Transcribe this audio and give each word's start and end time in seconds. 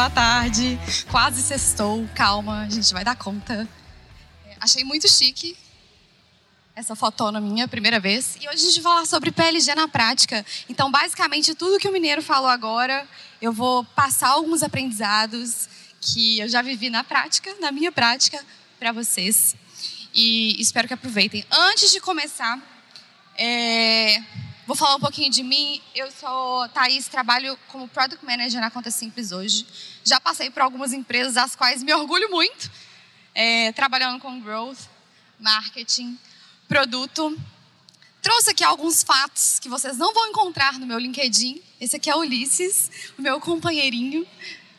Boa 0.00 0.08
tarde. 0.08 0.78
Quase 1.10 1.42
sextou, 1.42 2.08
calma, 2.14 2.62
a 2.62 2.70
gente 2.70 2.90
vai 2.90 3.04
dar 3.04 3.14
conta. 3.14 3.68
É, 4.46 4.56
achei 4.58 4.82
muito 4.82 5.06
chique 5.06 5.54
essa 6.74 6.96
fotona 6.96 7.38
minha, 7.38 7.68
primeira 7.68 8.00
vez. 8.00 8.34
E 8.36 8.48
hoje 8.48 8.64
a 8.64 8.70
gente 8.70 8.80
vai 8.80 8.94
falar 8.94 9.04
sobre 9.04 9.30
PLG 9.30 9.74
na 9.74 9.86
prática. 9.86 10.42
Então, 10.70 10.90
basicamente, 10.90 11.54
tudo 11.54 11.78
que 11.78 11.86
o 11.86 11.92
Mineiro 11.92 12.22
falou 12.22 12.48
agora, 12.48 13.06
eu 13.42 13.52
vou 13.52 13.84
passar 13.84 14.28
alguns 14.28 14.62
aprendizados 14.62 15.68
que 16.00 16.38
eu 16.38 16.48
já 16.48 16.62
vivi 16.62 16.88
na 16.88 17.04
prática, 17.04 17.54
na 17.60 17.70
minha 17.70 17.92
prática, 17.92 18.42
para 18.78 18.92
vocês. 18.92 19.54
E 20.14 20.58
espero 20.58 20.88
que 20.88 20.94
aproveitem. 20.94 21.44
Antes 21.50 21.92
de 21.92 22.00
começar, 22.00 22.58
é, 23.36 24.22
Vou 24.70 24.76
falar 24.76 24.94
um 24.94 25.00
pouquinho 25.00 25.28
de 25.28 25.42
mim. 25.42 25.82
Eu 25.96 26.12
sou 26.12 26.68
Thaís, 26.68 27.08
trabalho 27.08 27.58
como 27.66 27.88
Product 27.88 28.24
Manager 28.24 28.60
na 28.60 28.70
Conta 28.70 28.88
Simples 28.88 29.32
hoje. 29.32 29.66
Já 30.04 30.20
passei 30.20 30.48
por 30.48 30.62
algumas 30.62 30.92
empresas, 30.92 31.36
as 31.36 31.56
quais 31.56 31.82
me 31.82 31.92
orgulho 31.92 32.30
muito, 32.30 32.70
é, 33.34 33.72
trabalhando 33.72 34.20
com 34.20 34.40
growth, 34.40 34.78
marketing, 35.40 36.16
produto. 36.68 37.36
Trouxe 38.22 38.50
aqui 38.50 38.62
alguns 38.62 39.02
fatos 39.02 39.58
que 39.58 39.68
vocês 39.68 39.98
não 39.98 40.14
vão 40.14 40.28
encontrar 40.28 40.78
no 40.78 40.86
meu 40.86 41.00
LinkedIn. 41.00 41.60
Esse 41.80 41.96
aqui 41.96 42.08
é 42.08 42.14
Ulisses, 42.14 42.92
o 43.18 43.22
meu 43.22 43.40
companheirinho 43.40 44.24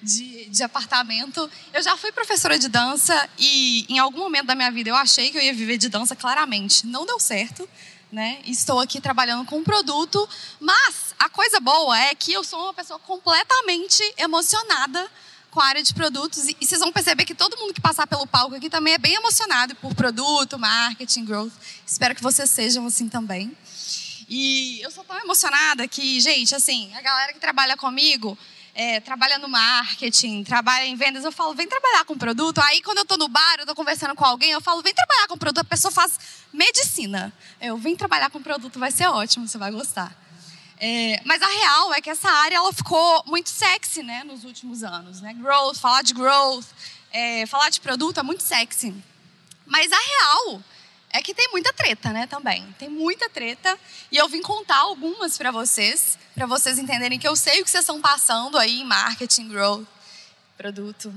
de, 0.01 0.45
de 0.45 0.63
apartamento. 0.63 1.51
Eu 1.73 1.83
já 1.83 1.97
fui 1.97 2.13
professora 2.13 2.57
de 2.57 2.69
dança 2.69 3.29
e 3.37 3.85
em 3.89 3.99
algum 3.99 4.19
momento 4.19 4.45
da 4.45 4.55
minha 4.55 4.71
vida 4.71 4.89
eu 4.89 4.95
achei 4.95 5.31
que 5.31 5.37
eu 5.37 5.41
ia 5.41 5.53
viver 5.53 5.77
de 5.77 5.89
dança 5.89 6.15
claramente. 6.15 6.87
Não 6.87 7.05
deu 7.05 7.19
certo 7.19 7.67
né? 8.11 8.41
Estou 8.45 8.79
aqui 8.79 8.99
trabalhando 8.99 9.45
com 9.45 9.59
um 9.59 9.63
produto, 9.63 10.27
mas 10.59 11.15
a 11.17 11.29
coisa 11.29 11.59
boa 11.59 11.97
é 11.97 12.13
que 12.13 12.33
eu 12.33 12.43
sou 12.43 12.61
uma 12.63 12.73
pessoa 12.73 12.99
completamente 12.99 14.03
emocionada 14.17 15.09
com 15.49 15.59
a 15.59 15.65
área 15.65 15.83
de 15.83 15.93
produtos 15.93 16.47
e 16.47 16.55
vocês 16.61 16.79
vão 16.79 16.91
perceber 16.91 17.25
que 17.25 17.35
todo 17.35 17.57
mundo 17.57 17.73
que 17.73 17.81
passar 17.81 18.07
pelo 18.07 18.25
palco 18.25 18.55
aqui 18.55 18.69
também 18.69 18.93
é 18.93 18.97
bem 18.97 19.15
emocionado 19.15 19.75
por 19.75 19.93
produto, 19.93 20.57
marketing, 20.57 21.25
growth. 21.25 21.53
Espero 21.85 22.15
que 22.15 22.23
vocês 22.23 22.49
sejam 22.49 22.85
assim 22.85 23.09
também. 23.09 23.55
E 24.29 24.79
eu 24.81 24.89
sou 24.89 25.03
tão 25.03 25.19
emocionada 25.19 25.85
que, 25.89 26.21
gente, 26.21 26.55
assim, 26.55 26.89
a 26.95 27.01
galera 27.01 27.33
que 27.33 27.39
trabalha 27.39 27.75
comigo, 27.75 28.37
é, 28.73 28.99
trabalha 28.99 29.37
no 29.37 29.49
marketing, 29.49 30.43
trabalha 30.43 30.85
em 30.85 30.95
vendas, 30.95 31.25
eu 31.25 31.31
falo, 31.31 31.53
vem 31.53 31.67
trabalhar 31.67 32.05
com 32.05 32.17
produto. 32.17 32.59
Aí, 32.59 32.81
quando 32.81 32.99
eu 32.99 33.03
estou 33.03 33.17
no 33.17 33.27
bar, 33.27 33.55
eu 33.57 33.61
estou 33.61 33.75
conversando 33.75 34.15
com 34.15 34.23
alguém, 34.23 34.51
eu 34.51 34.61
falo, 34.61 34.81
vem 34.81 34.93
trabalhar 34.93 35.27
com 35.27 35.37
produto. 35.37 35.59
A 35.59 35.63
pessoa 35.63 35.91
faz 35.91 36.19
medicina. 36.53 37.33
Eu 37.59 37.77
vim 37.77 37.95
trabalhar 37.95 38.29
com 38.29 38.41
produto, 38.41 38.79
vai 38.79 38.91
ser 38.91 39.07
ótimo, 39.07 39.47
você 39.47 39.57
vai 39.57 39.71
gostar. 39.71 40.15
É, 40.79 41.21
mas 41.25 41.41
a 41.41 41.47
real 41.47 41.93
é 41.93 42.01
que 42.01 42.09
essa 42.09 42.27
área 42.27 42.55
ela 42.55 42.73
ficou 42.73 43.23
muito 43.27 43.49
sexy 43.49 44.01
né, 44.01 44.23
nos 44.23 44.43
últimos 44.43 44.83
anos. 44.83 45.21
Né? 45.21 45.33
Growth, 45.33 45.77
falar 45.77 46.01
de 46.01 46.13
growth, 46.13 46.65
é, 47.11 47.45
falar 47.45 47.69
de 47.69 47.79
produto 47.79 48.19
é 48.19 48.23
muito 48.23 48.41
sexy. 48.41 48.95
Mas 49.65 49.91
a 49.91 49.97
real 49.97 50.63
é 51.13 51.21
que 51.21 51.33
tem 51.33 51.49
muita 51.51 51.73
treta, 51.73 52.11
né, 52.11 52.25
também. 52.25 52.65
Tem 52.79 52.89
muita 52.89 53.29
treta. 53.29 53.77
E 54.11 54.17
eu 54.17 54.27
vim 54.29 54.41
contar 54.41 54.77
algumas 54.77 55.37
para 55.37 55.51
vocês, 55.51 56.17
para 56.33 56.45
vocês 56.45 56.77
entenderem 56.79 57.19
que 57.19 57.27
eu 57.27 57.35
sei 57.35 57.61
o 57.61 57.63
que 57.63 57.69
vocês 57.69 57.83
estão 57.83 57.99
passando 58.01 58.57
aí 58.57 58.81
em 58.81 58.85
marketing, 58.85 59.49
growth, 59.49 59.85
produto. 60.57 61.13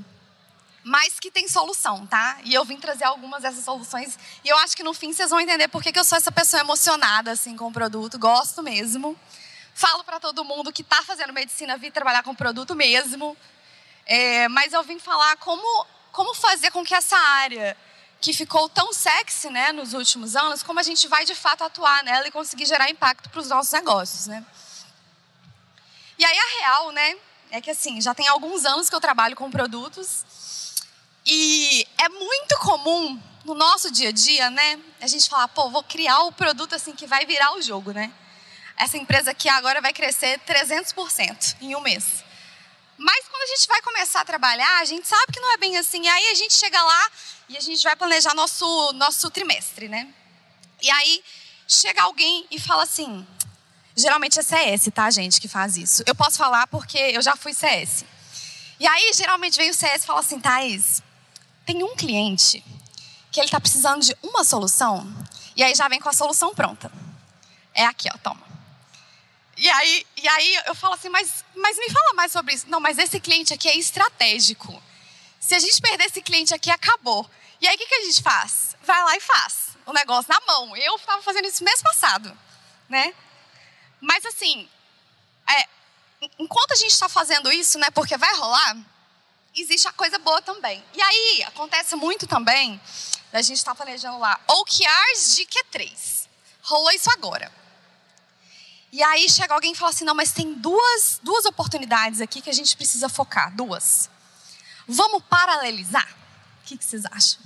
Mas 0.83 1.19
que 1.19 1.31
tem 1.31 1.49
solução, 1.49 2.07
tá? 2.07 2.39
E 2.45 2.53
eu 2.53 2.65
vim 2.65 2.77
trazer 2.77 3.05
algumas 3.05 3.43
dessas 3.43 3.65
soluções. 3.65 4.19
E 4.45 4.49
eu 4.49 4.59
acho 4.59 4.77
que 4.77 4.83
no 4.83 4.93
fim 4.93 5.13
vocês 5.13 5.31
vão 5.31 5.41
entender 5.41 5.69
por 5.69 5.83
que 5.83 5.97
eu 5.99 6.05
sou 6.05 6.19
essa 6.19 6.33
pessoa 6.33 6.61
emocionada 6.61 7.31
assim 7.31 7.57
com 7.57 7.69
o 7.69 7.73
produto. 7.73 8.19
Gosto 8.19 8.63
mesmo. 8.63 9.19
Falo 9.75 10.05
para 10.05 10.21
todo 10.21 10.45
mundo 10.45 10.73
que 10.73 10.83
está 10.83 11.03
fazendo 11.03 11.33
medicina 11.33 11.77
vir 11.77 11.91
trabalhar 11.91 12.23
com 12.23 12.35
produto 12.35 12.75
mesmo. 12.75 13.37
É, 14.05 14.49
mas 14.49 14.73
eu 14.73 14.83
vim 14.83 14.99
falar 14.99 15.37
como, 15.37 15.87
como 16.13 16.35
fazer 16.35 16.71
com 16.71 16.85
que 16.85 16.95
essa 16.95 17.17
área 17.17 17.77
que 18.25 18.33
ficou 18.33 18.71
tão 18.71 18.91
sexy 18.91 19.51
né, 19.51 19.71
nos 19.71 19.93
últimos 19.93 20.35
anos, 20.35 20.63
como 20.63 20.81
a 20.81 20.83
gente 20.83 21.07
vai 21.07 21.27
de 21.27 21.35
fato 21.35 21.63
atuar 21.63 22.03
nela 22.03 22.27
e 22.27 22.31
conseguir 22.31 22.65
gerar 22.65 22.89
impacto 22.89 23.29
para 23.29 23.39
os 23.39 23.51
nossos 23.51 23.71
negócios. 23.71 24.27
Né? 24.27 24.43
E 26.19 26.25
aí 26.25 26.39
a 26.39 26.61
real 26.61 26.91
né, 26.91 27.17
é 27.51 27.61
que 27.61 27.71
assim, 27.71 28.01
já 28.01 28.15
tem 28.15 28.27
alguns 28.27 28.65
anos 28.65 28.89
que 28.89 28.95
eu 28.95 29.01
trabalho 29.01 29.37
com 29.37 29.51
produtos 29.51 30.25
e 31.27 31.87
é 31.99 32.09
muito 32.09 32.59
comum 32.61 33.21
no 33.45 33.53
nosso 33.53 33.91
dia 33.91 34.09
a 34.09 34.13
dia, 34.13 34.49
né, 34.49 34.81
a 35.03 35.07
gente 35.07 35.29
falar, 35.29 35.49
pô, 35.49 35.69
vou 35.69 35.83
criar 35.83 36.21
o 36.21 36.33
produto 36.33 36.75
assim 36.75 36.93
que 36.93 37.07
vai 37.07 37.27
virar 37.27 37.55
o 37.55 37.61
jogo, 37.61 37.93
né? 37.93 38.11
Essa 38.75 38.97
empresa 38.97 39.33
aqui 39.33 39.51
agora 39.51 39.83
vai 39.83 39.93
crescer 39.93 40.41
300% 40.47 41.57
em 41.61 41.77
um 41.77 41.81
mês. 41.81 42.24
Mas 42.97 43.27
quando 43.29 43.43
a 43.43 43.47
gente 43.47 43.67
vai 43.67 43.83
começar 43.83 44.21
a 44.21 44.25
trabalhar, 44.25 44.81
a 44.81 44.85
gente 44.85 45.07
sabe 45.07 45.33
que 45.33 45.41
não 45.41 45.53
é 45.53 45.57
bem 45.57 45.77
assim. 45.77 46.03
E 46.03 46.09
aí 46.09 46.31
a 46.31 46.35
gente 46.35 46.55
chega 46.55 46.81
lá 46.81 47.11
e 47.49 47.57
a 47.57 47.61
gente 47.61 47.83
vai 47.83 47.97
planejar 47.97 48.35
nosso, 48.35 48.93
nosso 48.93 49.31
trimestre, 49.31 49.89
né? 49.89 50.09
E 50.81 50.91
aí 50.91 51.25
chega 51.67 52.03
alguém 52.03 52.47
e 52.51 52.61
fala 52.61 52.85
assim: 52.85 53.27
geralmente 53.97 54.39
é 54.39 54.43
CS, 54.43 54.89
tá, 54.95 55.11
gente, 55.11 55.41
que 55.41 55.49
faz 55.49 55.77
isso. 55.77 56.03
Eu 56.07 56.15
posso 56.15 56.37
falar 56.37 56.67
porque 56.69 56.99
eu 56.99 57.23
já 57.23 57.37
fui 57.37 57.53
CS. 57.53 58.05
E 58.79 58.87
aí 58.87 59.13
geralmente 59.15 59.57
vem 59.57 59.71
o 59.71 59.75
CS 59.75 60.03
e 60.03 60.07
fala 60.07 60.21
assim: 60.21 60.41
Thaís, 60.41 61.03
tem 61.67 61.83
um 61.83 61.97
cliente 61.97 62.65
que 63.31 63.41
ele 63.41 63.47
está 63.47 63.61
precisando 63.61 64.03
de 64.03 64.17
uma 64.23 64.45
solução, 64.45 65.13
e 65.57 65.63
aí 65.63 65.75
já 65.75 65.89
vem 65.89 66.01
com 66.01 66.09
a 66.09 66.13
solução 66.13 66.55
pronta. 66.55 66.91
É 67.75 67.85
aqui, 67.85 68.09
ó, 68.13 68.17
toma. 68.19 68.44
E 69.57 69.71
aí, 69.71 70.07
e 70.17 70.29
aí 70.29 70.63
eu 70.67 70.75
falo 70.75 70.95
assim, 70.95 71.09
mas, 71.09 71.45
mas 71.55 71.77
me 71.79 71.91
fala 71.91 72.15
mais 72.15 72.33
sobre 72.33 72.55
isso. 72.55 72.69
Não, 72.69 72.81
mas 72.81 72.99
esse 72.99 73.21
cliente 73.21 73.53
aqui 73.55 73.69
é 73.69 73.77
estratégico. 73.77 74.83
Se 75.39 75.55
a 75.55 75.59
gente 75.59 75.81
perder 75.81 76.07
esse 76.07 76.23
cliente 76.23 76.55
aqui, 76.55 76.71
acabou. 76.71 77.29
E 77.61 77.67
aí 77.67 77.75
o 77.75 77.79
que, 77.79 77.87
que 77.87 77.95
a 77.95 78.05
gente 78.05 78.23
faz? 78.23 78.77
Vai 78.83 79.03
lá 79.03 79.17
e 79.17 79.21
faz 79.21 79.69
o 79.87 79.93
negócio 79.93 80.33
na 80.33 80.41
mão. 80.47 80.77
Eu 80.77 80.97
estava 80.97 81.23
fazendo 81.23 81.47
isso 81.47 81.63
mês 81.63 81.81
passado, 81.83 82.37
né? 82.89 83.15
Mas 84.01 84.25
assim, 84.27 84.69
é, 85.49 85.69
enquanto 86.39 86.73
a 86.73 86.77
gente 86.77 86.93
está 86.93 87.09
fazendo 87.09 87.53
isso, 87.53 87.79
né, 87.79 87.91
porque 87.91 88.17
vai 88.17 88.35
rolar, 88.37 88.77
existe 89.55 89.87
a 89.89 89.93
coisa 89.93 90.19
boa 90.19 90.43
também. 90.43 90.85
E 90.95 91.01
aí 91.01 91.45
acontece 91.47 91.95
muito 91.97 92.27
também 92.27 92.81
da 93.33 93.41
gente 93.43 93.59
estar 93.59 93.75
tá 93.75 93.77
planejando 93.77 94.19
lá 94.19 94.39
OKRs 94.49 95.37
de 95.37 95.47
Q3. 95.47 96.27
Rolou 96.63 96.91
isso 96.91 97.11
agora. 97.11 97.53
E 98.95 99.03
aí 99.03 99.29
chega 99.29 99.53
alguém 99.53 99.73
e 99.73 99.75
fala 99.75 99.91
assim: 99.91 100.05
não, 100.05 100.15
mas 100.15 100.31
tem 100.31 100.55
duas, 100.55 101.19
duas 101.21 101.45
oportunidades 101.47 102.21
aqui 102.21 102.41
que 102.41 102.49
a 102.49 102.53
gente 102.53 102.77
precisa 102.77 103.09
focar. 103.09 103.53
Duas. 103.53 104.09
Vamos 104.87 105.21
paralelizar? 105.29 106.09
O 106.63 106.65
que, 106.65 106.79
que 106.79 106.85
vocês 106.85 107.05
acham? 107.05 107.41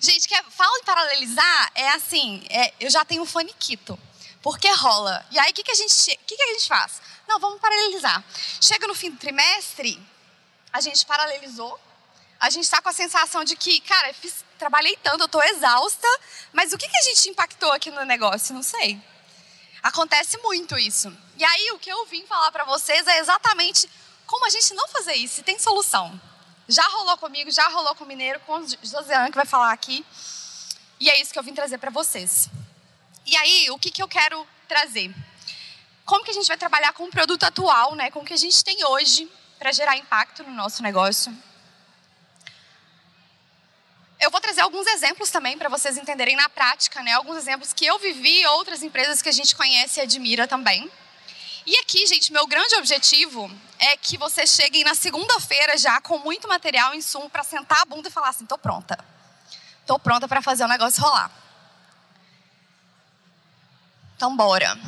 Gente, 0.00 0.26
que 0.26 0.42
fala 0.44 0.78
em 0.78 0.84
paralelizar 0.84 1.72
é 1.74 1.90
assim: 1.90 2.42
é, 2.48 2.72
eu 2.80 2.88
já 2.88 3.04
tenho 3.04 3.22
um 3.22 3.26
faniquito. 3.26 3.98
Porque 4.40 4.66
rola. 4.70 5.22
E 5.30 5.38
aí 5.38 5.50
o 5.50 5.54
que, 5.54 5.62
que, 5.62 5.72
a 5.72 5.74
gente, 5.74 5.94
que, 6.26 6.36
que 6.36 6.42
a 6.42 6.52
gente 6.54 6.66
faz? 6.66 7.02
Não, 7.28 7.38
vamos 7.38 7.60
paralelizar. 7.60 8.24
Chega 8.58 8.86
no 8.86 8.94
fim 8.94 9.10
do 9.10 9.18
trimestre, 9.18 10.00
a 10.72 10.80
gente 10.80 11.04
paralelizou. 11.04 11.78
A 12.40 12.48
gente 12.48 12.64
está 12.64 12.80
com 12.80 12.88
a 12.88 12.94
sensação 12.94 13.44
de 13.44 13.56
que, 13.56 13.78
cara, 13.82 14.14
fiz, 14.14 14.42
trabalhei 14.58 14.96
tanto, 15.02 15.20
eu 15.20 15.26
estou 15.26 15.42
exausta, 15.42 16.08
mas 16.50 16.72
o 16.72 16.78
que, 16.78 16.88
que 16.88 16.96
a 16.96 17.02
gente 17.02 17.28
impactou 17.28 17.72
aqui 17.72 17.90
no 17.90 18.06
negócio? 18.06 18.54
Não 18.54 18.62
sei. 18.62 18.98
Acontece 19.84 20.38
muito 20.38 20.78
isso. 20.78 21.14
E 21.36 21.44
aí 21.44 21.70
o 21.72 21.78
que 21.78 21.90
eu 21.90 22.06
vim 22.06 22.24
falar 22.24 22.50
para 22.50 22.64
vocês 22.64 23.06
é 23.06 23.18
exatamente 23.18 23.86
como 24.24 24.46
a 24.46 24.48
gente 24.48 24.72
não 24.72 24.88
fazer 24.88 25.12
isso. 25.12 25.42
Tem 25.42 25.58
solução. 25.58 26.18
Já 26.66 26.82
rolou 26.88 27.18
comigo, 27.18 27.50
já 27.50 27.68
rolou 27.68 27.94
com 27.94 28.04
o 28.04 28.06
Mineiro, 28.06 28.40
com 28.40 28.60
o 28.60 28.66
Josiane 28.82 29.30
que 29.30 29.36
vai 29.36 29.44
falar 29.44 29.72
aqui. 29.72 30.02
E 30.98 31.10
é 31.10 31.20
isso 31.20 31.30
que 31.30 31.38
eu 31.38 31.42
vim 31.42 31.52
trazer 31.52 31.76
para 31.76 31.90
vocês. 31.90 32.48
E 33.26 33.36
aí, 33.36 33.70
o 33.72 33.78
que, 33.78 33.90
que 33.90 34.02
eu 34.02 34.08
quero 34.08 34.46
trazer? 34.66 35.14
Como 36.06 36.24
que 36.24 36.30
a 36.30 36.34
gente 36.34 36.48
vai 36.48 36.56
trabalhar 36.56 36.94
com 36.94 37.04
o 37.04 37.10
produto 37.10 37.44
atual, 37.44 37.94
né? 37.94 38.10
Com 38.10 38.20
o 38.20 38.24
que 38.24 38.32
a 38.32 38.38
gente 38.38 38.64
tem 38.64 38.82
hoje 38.86 39.30
para 39.58 39.70
gerar 39.70 39.98
impacto 39.98 40.42
no 40.44 40.52
nosso 40.52 40.82
negócio. 40.82 41.30
Alguns 44.64 44.86
exemplos 44.86 45.30
também 45.30 45.58
para 45.58 45.68
vocês 45.68 45.98
entenderem 45.98 46.34
na 46.36 46.48
prática, 46.48 47.02
né? 47.02 47.12
Alguns 47.12 47.36
exemplos 47.36 47.72
que 47.72 47.84
eu 47.84 47.98
vivi, 47.98 48.46
outras 48.46 48.82
empresas 48.82 49.20
que 49.20 49.28
a 49.28 49.32
gente 49.32 49.54
conhece 49.54 50.00
e 50.00 50.02
admira 50.02 50.48
também. 50.48 50.90
E 51.66 51.76
aqui, 51.78 52.06
gente, 52.06 52.32
meu 52.32 52.46
grande 52.46 52.74
objetivo 52.76 53.50
é 53.78 53.96
que 53.96 54.16
vocês 54.16 54.50
cheguem 54.50 54.82
na 54.82 54.94
segunda-feira 54.94 55.76
já 55.76 56.00
com 56.00 56.18
muito 56.18 56.48
material, 56.48 56.94
insumo, 56.94 57.28
para 57.28 57.44
sentar 57.44 57.82
a 57.82 57.84
bunda 57.84 58.08
e 58.08 58.10
falar 58.10 58.30
assim: 58.30 58.46
tô 58.46 58.56
pronta. 58.56 58.98
Tô 59.86 59.98
pronta 59.98 60.26
para 60.26 60.40
fazer 60.40 60.64
o 60.64 60.68
negócio 60.68 61.02
rolar. 61.02 61.30
Então, 64.16 64.34
bora. 64.34 64.78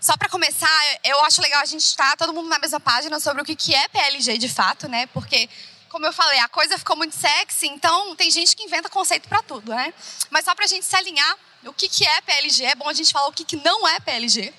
Só 0.00 0.18
para 0.18 0.28
começar, 0.28 0.68
eu 1.02 1.18
acho 1.24 1.40
legal 1.40 1.62
a 1.62 1.64
gente 1.64 1.84
estar 1.84 2.10
tá 2.10 2.16
todo 2.16 2.34
mundo 2.34 2.48
na 2.50 2.58
mesma 2.58 2.78
página 2.78 3.18
sobre 3.18 3.40
o 3.40 3.44
que 3.44 3.74
é 3.74 3.88
PLG 3.88 4.36
de 4.36 4.50
fato, 4.50 4.86
né? 4.86 5.06
Porque 5.06 5.48
como 5.94 6.06
eu 6.06 6.12
falei, 6.12 6.40
a 6.40 6.48
coisa 6.48 6.76
ficou 6.76 6.96
muito 6.96 7.14
sexy, 7.14 7.68
então 7.68 8.16
tem 8.16 8.28
gente 8.28 8.56
que 8.56 8.64
inventa 8.64 8.88
conceito 8.88 9.28
para 9.28 9.40
tudo, 9.42 9.72
né? 9.72 9.94
Mas 10.28 10.44
só 10.44 10.52
para 10.52 10.64
a 10.64 10.66
gente 10.66 10.84
se 10.84 10.96
alinhar, 10.96 11.38
o 11.64 11.72
que, 11.72 11.88
que 11.88 12.04
é 12.04 12.20
PLG, 12.20 12.64
é 12.64 12.74
bom 12.74 12.88
a 12.88 12.92
gente 12.92 13.12
falar 13.12 13.28
o 13.28 13.32
que, 13.32 13.44
que 13.44 13.54
não 13.54 13.86
é 13.86 14.00
PLG. 14.00 14.52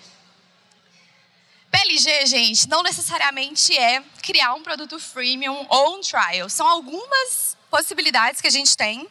PLG, 1.69 2.25
gente, 2.25 2.69
não 2.69 2.81
necessariamente 2.81 3.77
é 3.77 4.01
criar 4.23 4.53
um 4.53 4.63
produto 4.63 4.97
freemium 4.97 5.67
ou 5.67 5.97
um 5.97 5.99
trial. 5.99 6.47
São 6.47 6.65
algumas 6.65 7.57
possibilidades 7.69 8.39
que 8.39 8.47
a 8.47 8.51
gente 8.51 8.77
tem 8.77 9.05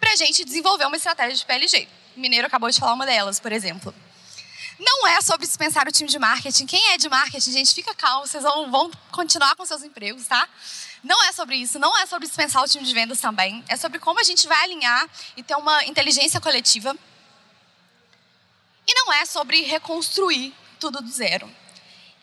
para 0.00 0.12
a 0.12 0.16
gente 0.16 0.46
desenvolver 0.46 0.86
uma 0.86 0.96
estratégia 0.96 1.36
de 1.36 1.44
PLG. 1.44 1.86
O 2.16 2.20
Mineiro 2.20 2.46
acabou 2.46 2.70
de 2.70 2.80
falar 2.80 2.94
uma 2.94 3.04
delas, 3.04 3.38
por 3.38 3.52
exemplo. 3.52 3.94
Não 4.78 5.06
é 5.08 5.20
sobre 5.20 5.46
dispensar 5.46 5.88
o 5.88 5.92
time 5.92 6.08
de 6.08 6.18
marketing. 6.18 6.66
Quem 6.66 6.92
é 6.92 6.96
de 6.96 7.08
marketing, 7.08 7.50
gente, 7.50 7.74
fica 7.74 7.94
calmo, 7.94 8.26
vocês 8.26 8.42
vão, 8.42 8.70
vão 8.70 8.90
continuar 9.10 9.56
com 9.56 9.66
seus 9.66 9.82
empregos, 9.82 10.26
tá? 10.26 10.48
Não 11.02 11.24
é 11.24 11.32
sobre 11.32 11.56
isso, 11.56 11.78
não 11.78 11.96
é 11.98 12.06
sobre 12.06 12.26
dispensar 12.28 12.62
o 12.62 12.68
time 12.68 12.84
de 12.84 12.94
vendas 12.94 13.20
também. 13.20 13.64
É 13.68 13.76
sobre 13.76 13.98
como 13.98 14.20
a 14.20 14.22
gente 14.22 14.46
vai 14.46 14.62
alinhar 14.64 15.08
e 15.36 15.42
ter 15.42 15.56
uma 15.56 15.84
inteligência 15.84 16.40
coletiva. 16.40 16.96
E 18.86 18.94
não 18.94 19.12
é 19.12 19.24
sobre 19.24 19.62
reconstruir 19.62 20.54
tudo 20.78 21.00
do 21.00 21.10
zero. 21.10 21.50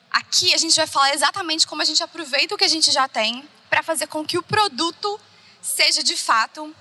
Aqui 0.10 0.54
a 0.54 0.58
gente 0.58 0.75
vai 0.75 0.88
falar 0.88 1.13
exatamente 1.13 1.68
como 1.68 1.81
a 1.81 1.86
gente 1.86 2.01
aproveita 2.01 2.56
o 2.56 2.58
que 2.58 2.63
a 2.63 2.69
gente 2.69 2.92
já 2.92 3.08
tem 3.08 3.48
para 3.69 3.84
fazer 3.84 4.08
com 4.08 4.25
que 4.25 4.38
o 4.38 4.44
produto 4.44 5.19
seja 5.62 6.01
de 6.01 6.16
fato 6.16 6.74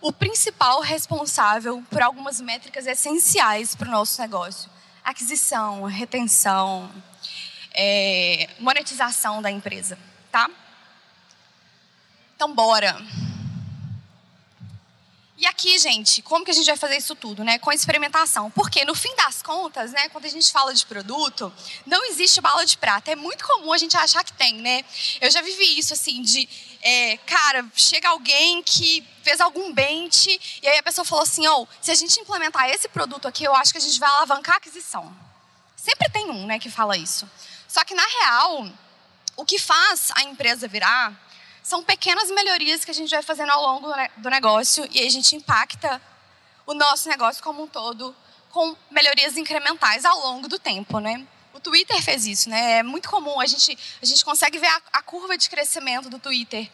o 0.00 0.12
principal 0.12 0.80
responsável 0.80 1.82
por 1.88 2.02
algumas 2.02 2.40
métricas 2.40 2.86
essenciais 2.86 3.76
para 3.76 3.88
o 3.88 3.92
nosso 3.92 4.20
negócio: 4.20 4.68
aquisição, 5.04 5.84
retenção, 5.84 6.90
é, 7.74 8.48
monetização 8.58 9.42
da 9.42 9.50
empresa, 9.50 9.98
tá? 10.30 10.48
Então, 12.36 12.54
bora. 12.54 13.00
E 15.42 15.46
aqui, 15.46 15.76
gente, 15.76 16.22
como 16.22 16.44
que 16.44 16.52
a 16.52 16.54
gente 16.54 16.66
vai 16.66 16.76
fazer 16.76 16.96
isso 16.98 17.16
tudo, 17.16 17.42
né? 17.42 17.58
Com 17.58 17.72
experimentação. 17.72 18.48
Porque 18.52 18.84
no 18.84 18.94
fim 18.94 19.12
das 19.16 19.42
contas, 19.42 19.90
né, 19.90 20.08
quando 20.08 20.24
a 20.24 20.28
gente 20.28 20.52
fala 20.52 20.72
de 20.72 20.86
produto, 20.86 21.52
não 21.84 22.04
existe 22.04 22.40
bala 22.40 22.64
de 22.64 22.78
prata. 22.78 23.10
É 23.10 23.16
muito 23.16 23.44
comum 23.44 23.72
a 23.72 23.78
gente 23.78 23.96
achar 23.96 24.22
que 24.22 24.32
tem, 24.32 24.54
né? 24.54 24.84
Eu 25.20 25.30
já 25.32 25.42
vivi 25.42 25.76
isso 25.76 25.92
assim 25.94 26.22
de, 26.22 26.48
é, 26.82 27.16
cara, 27.18 27.64
chega 27.74 28.08
alguém 28.08 28.62
que 28.62 29.06
fez 29.22 29.40
algum 29.40 29.72
bent 29.72 30.26
e 30.26 30.66
aí 30.66 30.78
a 30.78 30.82
pessoa 30.82 31.04
falou 31.04 31.22
assim, 31.22 31.46
oh, 31.46 31.66
se 31.80 31.92
a 31.92 31.94
gente 31.94 32.18
implementar 32.20 32.68
esse 32.68 32.88
produto 32.88 33.28
aqui, 33.28 33.44
eu 33.44 33.54
acho 33.54 33.70
que 33.72 33.78
a 33.78 33.80
gente 33.80 33.98
vai 34.00 34.10
alavancar 34.10 34.56
a 34.56 34.58
aquisição. 34.58 35.14
Sempre 35.76 36.10
tem 36.10 36.28
um, 36.28 36.46
né, 36.46 36.58
que 36.58 36.68
fala 36.68 36.96
isso. 36.96 37.28
Só 37.68 37.84
que 37.84 37.94
na 37.94 38.04
real, 38.04 38.68
o 39.36 39.44
que 39.44 39.58
faz 39.58 40.10
a 40.16 40.22
empresa 40.22 40.66
virar 40.66 41.14
são 41.62 41.84
pequenas 41.84 42.30
melhorias 42.30 42.84
que 42.84 42.90
a 42.90 42.94
gente 42.94 43.10
vai 43.10 43.22
fazendo 43.22 43.50
ao 43.50 43.62
longo 43.62 43.92
do 44.16 44.28
negócio 44.28 44.86
e 44.90 45.06
a 45.06 45.10
gente 45.10 45.36
impacta 45.36 46.02
o 46.66 46.74
nosso 46.74 47.08
negócio 47.08 47.42
como 47.42 47.62
um 47.62 47.68
todo 47.68 48.14
com 48.50 48.76
melhorias 48.90 49.36
incrementais 49.36 50.04
ao 50.04 50.18
longo 50.18 50.48
do 50.48 50.58
tempo, 50.58 50.98
né? 50.98 51.26
Twitter 51.62 52.02
fez 52.02 52.26
isso, 52.26 52.50
né? 52.50 52.78
É 52.78 52.82
muito 52.82 53.08
comum, 53.08 53.40
a 53.40 53.46
gente, 53.46 53.78
a 54.00 54.06
gente 54.06 54.24
consegue 54.24 54.58
ver 54.58 54.66
a, 54.66 54.82
a 54.94 55.02
curva 55.02 55.36
de 55.38 55.48
crescimento 55.48 56.10
do 56.10 56.18
Twitter 56.18 56.70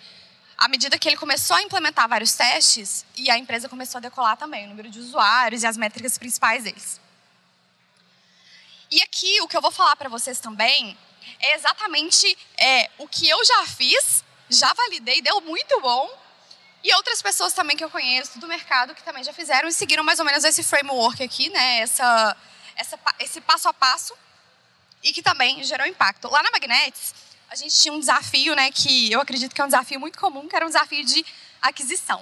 à 0.57 0.67
medida 0.67 0.99
que 0.99 1.09
ele 1.09 1.17
começou 1.17 1.57
a 1.57 1.63
implementar 1.63 2.09
vários 2.09 2.33
testes 2.33 3.07
e 3.17 3.31
a 3.31 3.39
empresa 3.39 3.69
começou 3.69 3.99
a 3.99 4.03
decolar 4.03 4.37
também 4.37 4.67
o 4.67 4.69
número 4.69 4.91
de 4.91 4.99
usuários 4.99 5.63
e 5.63 5.67
as 5.67 5.77
métricas 5.77 6.19
principais 6.19 6.65
deles. 6.65 7.01
E 8.91 9.01
aqui 9.03 9.41
o 9.41 9.47
que 9.47 9.57
eu 9.57 9.61
vou 9.61 9.71
falar 9.71 9.95
para 9.95 10.09
vocês 10.09 10.41
também 10.41 10.99
é 11.39 11.55
exatamente 11.55 12.37
é, 12.57 12.91
o 12.99 13.07
que 13.07 13.29
eu 13.29 13.45
já 13.45 13.67
fiz 13.67 14.25
já 14.51 14.73
validei, 14.73 15.21
deu 15.21 15.41
muito 15.43 15.81
bom. 15.81 16.11
E 16.83 16.95
outras 16.95 17.21
pessoas 17.21 17.53
também 17.53 17.77
que 17.77 17.85
eu 17.85 17.91
conheço 17.91 18.39
do 18.39 18.47
mercado 18.47 18.95
que 18.95 19.03
também 19.03 19.23
já 19.23 19.33
fizeram 19.33 19.69
e 19.69 19.73
seguiram 19.73 20.03
mais 20.03 20.19
ou 20.19 20.25
menos 20.25 20.45
esse 20.45 20.63
framework 20.63 21.23
aqui, 21.23 21.51
né? 21.51 21.81
Essa, 21.81 22.37
essa, 22.77 22.99
esse 23.19 23.41
passo 23.41 23.69
a 23.69 23.75
passo 23.75 24.15
e 25.03 25.13
que 25.13 25.23
também 25.23 25.63
gerou 25.65 25.87
impacto. 25.87 26.29
Lá 26.29 26.43
na 26.43 26.51
Magnets, 26.51 27.15
a 27.51 27.57
gente 27.57 27.75
tinha 27.75 27.93
um 27.93 28.01
desafio, 28.01 28.55
né? 28.55 28.71
Que 28.71 29.11
eu 29.11 29.21
acredito 29.21 29.55
que 29.55 29.61
é 29.61 29.65
um 29.65 29.69
desafio 29.69 29.99
muito 29.99 30.19
comum, 30.19 30.49
que 30.49 30.55
era 30.55 30.65
um 30.65 30.69
desafio 30.69 31.05
de 31.05 31.25
aquisição. 31.63 32.21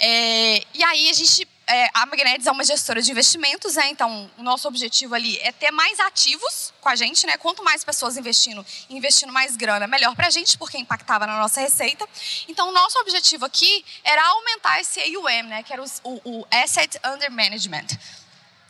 É, 0.00 0.64
e 0.74 0.82
aí 0.82 1.08
a 1.08 1.12
gente 1.12 1.46
é, 1.66 1.88
a 1.94 2.04
Magnetics 2.04 2.46
é 2.46 2.50
uma 2.50 2.64
gestora 2.64 3.00
de 3.00 3.10
investimentos, 3.10 3.76
né? 3.76 3.88
então 3.88 4.30
o 4.36 4.42
nosso 4.42 4.68
objetivo 4.68 5.14
ali 5.14 5.38
é 5.38 5.50
ter 5.50 5.70
mais 5.70 5.98
ativos 5.98 6.74
com 6.80 6.88
a 6.88 6.96
gente, 6.96 7.26
né? 7.26 7.38
Quanto 7.38 7.64
mais 7.64 7.82
pessoas 7.82 8.16
investindo, 8.18 8.64
investindo 8.90 9.32
mais 9.32 9.56
grana, 9.56 9.86
melhor 9.86 10.14
para 10.14 10.26
a 10.26 10.30
gente, 10.30 10.58
porque 10.58 10.76
impactava 10.76 11.26
na 11.26 11.38
nossa 11.38 11.60
receita. 11.60 12.06
Então 12.48 12.68
o 12.68 12.72
nosso 12.72 12.98
objetivo 12.98 13.46
aqui 13.46 13.84
era 14.02 14.22
aumentar 14.22 14.80
esse 14.80 15.00
AUM, 15.00 15.44
né? 15.44 15.62
Que 15.62 15.72
era 15.72 15.82
o, 15.82 16.20
o 16.24 16.46
Asset 16.50 16.98
Under 17.04 17.30
Management. 17.30 17.86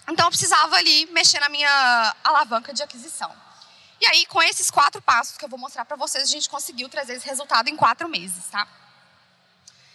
Então 0.09 0.27
eu 0.27 0.31
precisava 0.31 0.77
ali 0.77 1.07
mexer 1.07 1.41
na 1.41 1.49
minha 1.49 2.17
alavanca 2.23 2.73
de 2.73 2.83
aquisição. 2.83 3.35
E 4.01 4.07
aí, 4.07 4.27
com 4.27 4.43
esses 4.43 4.71
quatro 4.71 5.01
passos 5.01 5.37
que 5.39 5.45
eu 5.45 5.49
vou 5.49 5.59
mostrar 5.59 5.85
para 5.85 5.97
vocês, 5.97 6.25
a 6.25 6.27
gente 6.27 6.49
conseguiu 6.49 6.89
trazer 6.89 7.15
esse 7.15 7.27
resultado 7.27 7.69
em 7.69 7.77
quatro 7.77 8.09
meses, 8.09 8.47
tá? 8.51 8.67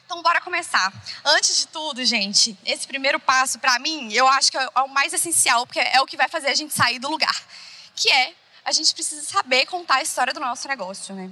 Então, 0.05 0.23
bora 0.23 0.41
começar. 0.41 0.91
Antes 1.23 1.59
de 1.59 1.67
tudo, 1.67 2.03
gente, 2.03 2.57
esse 2.65 2.87
primeiro 2.87 3.19
passo, 3.19 3.59
para 3.59 3.77
mim, 3.77 4.11
eu 4.11 4.27
acho 4.27 4.49
que 4.49 4.57
é 4.57 4.67
o 4.79 4.87
mais 4.87 5.13
essencial, 5.13 5.67
porque 5.67 5.79
é 5.79 6.01
o 6.01 6.07
que 6.07 6.17
vai 6.17 6.27
fazer 6.27 6.47
a 6.47 6.55
gente 6.55 6.73
sair 6.73 6.97
do 6.97 7.07
lugar. 7.07 7.35
Que 7.95 8.11
é, 8.11 8.33
a 8.65 8.71
gente 8.71 8.91
precisa 8.95 9.21
saber 9.21 9.67
contar 9.67 9.97
a 9.97 10.01
história 10.01 10.33
do 10.33 10.39
nosso 10.39 10.67
negócio, 10.67 11.13
né? 11.13 11.31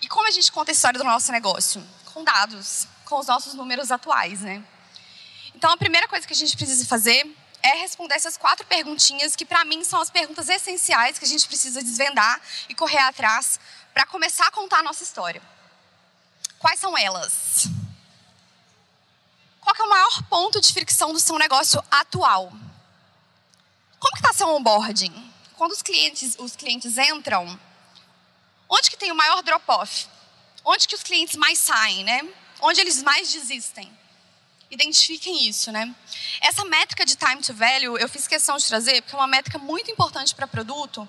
E 0.00 0.08
como 0.08 0.26
a 0.26 0.30
gente 0.30 0.50
conta 0.50 0.70
a 0.70 0.72
história 0.72 0.96
do 0.96 1.04
nosso 1.04 1.30
negócio? 1.30 1.86
Com 2.14 2.24
dados, 2.24 2.88
com 3.04 3.18
os 3.18 3.26
nossos 3.26 3.52
números 3.52 3.90
atuais, 3.90 4.40
né? 4.40 4.64
Então, 5.56 5.72
a 5.72 5.76
primeira 5.76 6.06
coisa 6.06 6.26
que 6.26 6.34
a 6.34 6.36
gente 6.36 6.54
precisa 6.54 6.84
fazer 6.84 7.34
é 7.62 7.80
responder 7.80 8.14
essas 8.14 8.36
quatro 8.36 8.66
perguntinhas 8.66 9.34
que, 9.34 9.46
para 9.46 9.64
mim, 9.64 9.82
são 9.82 10.00
as 10.02 10.10
perguntas 10.10 10.50
essenciais 10.50 11.18
que 11.18 11.24
a 11.24 11.28
gente 11.28 11.48
precisa 11.48 11.82
desvendar 11.82 12.38
e 12.68 12.74
correr 12.74 12.98
atrás 12.98 13.58
para 13.94 14.04
começar 14.04 14.46
a 14.46 14.50
contar 14.50 14.80
a 14.80 14.82
nossa 14.82 15.02
história. 15.02 15.40
Quais 16.58 16.78
são 16.78 16.96
elas? 16.96 17.68
Qual 19.62 19.74
é 19.74 19.82
o 19.82 19.88
maior 19.88 20.22
ponto 20.24 20.60
de 20.60 20.72
fricção 20.74 21.14
do 21.14 21.18
seu 21.18 21.38
negócio 21.38 21.82
atual? 21.90 22.52
Como 23.98 24.12
que 24.12 24.18
está 24.18 24.34
seu 24.34 24.48
onboarding? 24.48 25.32
Quando 25.56 25.72
os 25.72 25.80
clientes, 25.80 26.36
os 26.38 26.54
clientes 26.54 26.98
entram, 26.98 27.58
onde 28.68 28.90
que 28.90 28.96
tem 28.96 29.10
o 29.10 29.16
maior 29.16 29.42
drop-off? 29.42 30.06
Onde 30.62 30.86
que 30.86 30.94
os 30.94 31.02
clientes 31.02 31.36
mais 31.36 31.58
saem, 31.58 32.04
né? 32.04 32.28
Onde 32.60 32.78
eles 32.78 33.02
mais 33.02 33.32
desistem? 33.32 33.90
Identifiquem 34.70 35.48
isso, 35.48 35.70
né? 35.70 35.94
Essa 36.40 36.64
métrica 36.64 37.04
de 37.04 37.14
time 37.14 37.40
to 37.40 37.54
value 37.54 37.96
eu 37.98 38.08
fiz 38.08 38.26
questão 38.26 38.56
de 38.56 38.66
trazer 38.66 39.00
porque 39.02 39.14
é 39.14 39.18
uma 39.18 39.26
métrica 39.26 39.58
muito 39.58 39.90
importante 39.90 40.34
para 40.34 40.46
produto. 40.46 41.08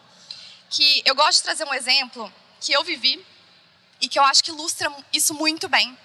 Que 0.69 1.01
eu 1.05 1.15
gosto 1.15 1.37
de 1.37 1.43
trazer 1.43 1.63
um 1.65 1.73
exemplo 1.73 2.31
que 2.59 2.73
eu 2.73 2.83
vivi 2.83 3.23
e 3.99 4.07
que 4.07 4.19
eu 4.19 4.23
acho 4.23 4.43
que 4.43 4.51
ilustra 4.51 4.91
isso 5.11 5.33
muito 5.33 5.67
bem, 5.67 5.97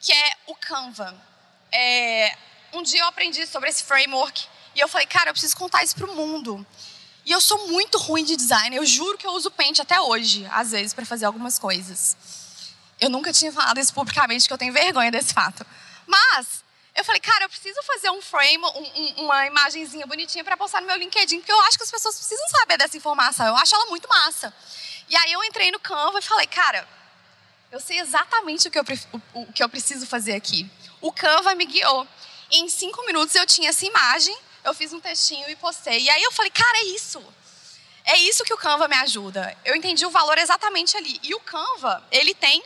que 0.00 0.12
é 0.12 0.32
o 0.46 0.54
Canva. 0.54 1.16
É, 1.72 2.36
um 2.72 2.82
dia 2.82 3.00
eu 3.00 3.06
aprendi 3.06 3.46
sobre 3.46 3.68
esse 3.70 3.82
framework 3.84 4.46
e 4.74 4.80
eu 4.80 4.88
falei, 4.88 5.06
cara, 5.06 5.30
eu 5.30 5.32
preciso 5.32 5.56
contar 5.56 5.82
isso 5.82 5.96
para 5.96 6.10
o 6.10 6.14
mundo. 6.14 6.66
E 7.24 7.32
eu 7.32 7.40
sou 7.40 7.68
muito 7.68 7.98
ruim 7.98 8.24
de 8.24 8.36
design, 8.36 8.74
eu 8.74 8.84
juro 8.84 9.18
que 9.18 9.26
eu 9.26 9.32
uso 9.32 9.50
Paint 9.50 9.78
até 9.78 10.00
hoje, 10.00 10.46
às 10.50 10.72
vezes, 10.72 10.92
para 10.92 11.04
fazer 11.04 11.26
algumas 11.26 11.58
coisas. 11.58 12.16
Eu 13.00 13.08
nunca 13.08 13.32
tinha 13.32 13.52
falado 13.52 13.78
isso 13.78 13.92
publicamente, 13.94 14.46
que 14.46 14.52
eu 14.52 14.58
tenho 14.58 14.72
vergonha 14.72 15.10
desse 15.10 15.32
fato. 15.32 15.64
Mas 16.10 16.64
eu 16.94 17.04
falei, 17.04 17.20
cara, 17.20 17.44
eu 17.44 17.48
preciso 17.48 17.80
fazer 17.84 18.10
um 18.10 18.20
frame, 18.20 18.58
um, 18.58 18.68
um, 18.68 19.24
uma 19.24 19.46
imagenzinha 19.46 20.06
bonitinha 20.06 20.42
para 20.42 20.56
postar 20.56 20.80
no 20.80 20.86
meu 20.86 20.96
LinkedIn, 20.96 21.38
porque 21.38 21.52
eu 21.52 21.60
acho 21.62 21.78
que 21.78 21.84
as 21.84 21.90
pessoas 21.90 22.16
precisam 22.16 22.48
saber 22.48 22.76
dessa 22.76 22.96
informação. 22.96 23.46
Eu 23.46 23.56
acho 23.56 23.74
ela 23.74 23.86
muito 23.86 24.08
massa. 24.08 24.52
E 25.08 25.16
aí 25.16 25.32
eu 25.32 25.42
entrei 25.44 25.70
no 25.70 25.78
Canva 25.78 26.18
e 26.18 26.22
falei, 26.22 26.46
cara, 26.46 26.86
eu 27.70 27.80
sei 27.80 28.00
exatamente 28.00 28.66
o 28.68 28.70
que 28.70 28.78
eu, 28.78 28.84
o, 29.12 29.42
o 29.42 29.52
que 29.52 29.62
eu 29.62 29.68
preciso 29.68 30.06
fazer 30.06 30.34
aqui. 30.34 30.68
O 31.00 31.12
Canva 31.12 31.54
me 31.54 31.64
guiou. 31.64 32.06
Em 32.50 32.68
cinco 32.68 33.04
minutos 33.06 33.34
eu 33.36 33.46
tinha 33.46 33.70
essa 33.70 33.86
imagem, 33.86 34.36
eu 34.64 34.74
fiz 34.74 34.92
um 34.92 35.00
textinho 35.00 35.48
e 35.48 35.54
postei. 35.56 36.02
E 36.02 36.10
aí 36.10 36.22
eu 36.22 36.32
falei, 36.32 36.50
cara, 36.50 36.78
é 36.78 36.84
isso. 36.86 37.22
É 38.04 38.16
isso 38.16 38.44
que 38.44 38.52
o 38.52 38.56
Canva 38.56 38.88
me 38.88 38.96
ajuda. 38.96 39.56
Eu 39.64 39.76
entendi 39.76 40.04
o 40.04 40.10
valor 40.10 40.36
exatamente 40.38 40.96
ali. 40.96 41.20
E 41.22 41.34
o 41.34 41.40
Canva, 41.40 42.04
ele 42.10 42.34
tem 42.34 42.62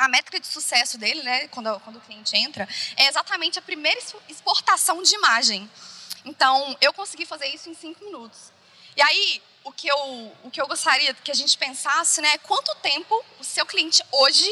a 0.00 0.08
métrica 0.08 0.40
de 0.40 0.46
sucesso 0.46 0.96
dele, 0.96 1.22
né, 1.22 1.46
quando, 1.48 1.78
quando 1.80 1.96
o 1.96 2.00
cliente 2.00 2.34
entra, 2.34 2.66
é 2.96 3.06
exatamente 3.06 3.58
a 3.58 3.62
primeira 3.62 4.00
exportação 4.28 5.02
de 5.02 5.14
imagem. 5.14 5.70
Então, 6.24 6.76
eu 6.80 6.92
consegui 6.92 7.26
fazer 7.26 7.48
isso 7.48 7.68
em 7.68 7.74
cinco 7.74 8.02
minutos. 8.02 8.50
E 8.96 9.02
aí, 9.02 9.42
o 9.62 9.70
que 9.70 9.88
eu, 9.88 10.34
o 10.42 10.50
que 10.50 10.60
eu 10.60 10.66
gostaria 10.66 11.12
que 11.12 11.30
a 11.30 11.34
gente 11.34 11.56
pensasse, 11.58 12.22
né? 12.22 12.38
Quanto 12.38 12.74
tempo 12.76 13.24
o 13.38 13.44
seu 13.44 13.66
cliente 13.66 14.02
hoje 14.10 14.50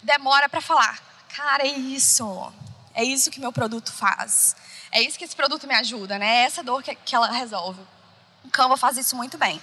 demora 0.00 0.48
para 0.48 0.60
falar, 0.60 1.02
cara, 1.34 1.64
é 1.64 1.72
isso, 1.72 2.52
é 2.94 3.02
isso 3.02 3.32
que 3.32 3.40
meu 3.40 3.52
produto 3.52 3.92
faz, 3.92 4.54
é 4.92 5.02
isso 5.02 5.18
que 5.18 5.24
esse 5.24 5.34
produto 5.34 5.66
me 5.66 5.74
ajuda, 5.74 6.18
né? 6.18 6.42
É 6.42 6.44
essa 6.44 6.62
dor 6.62 6.84
que, 6.84 6.94
que 6.94 7.16
ela 7.16 7.30
resolve. 7.32 7.80
O 8.44 8.50
Canva 8.50 8.76
faz 8.76 8.96
isso 8.96 9.16
muito 9.16 9.36
bem. 9.36 9.60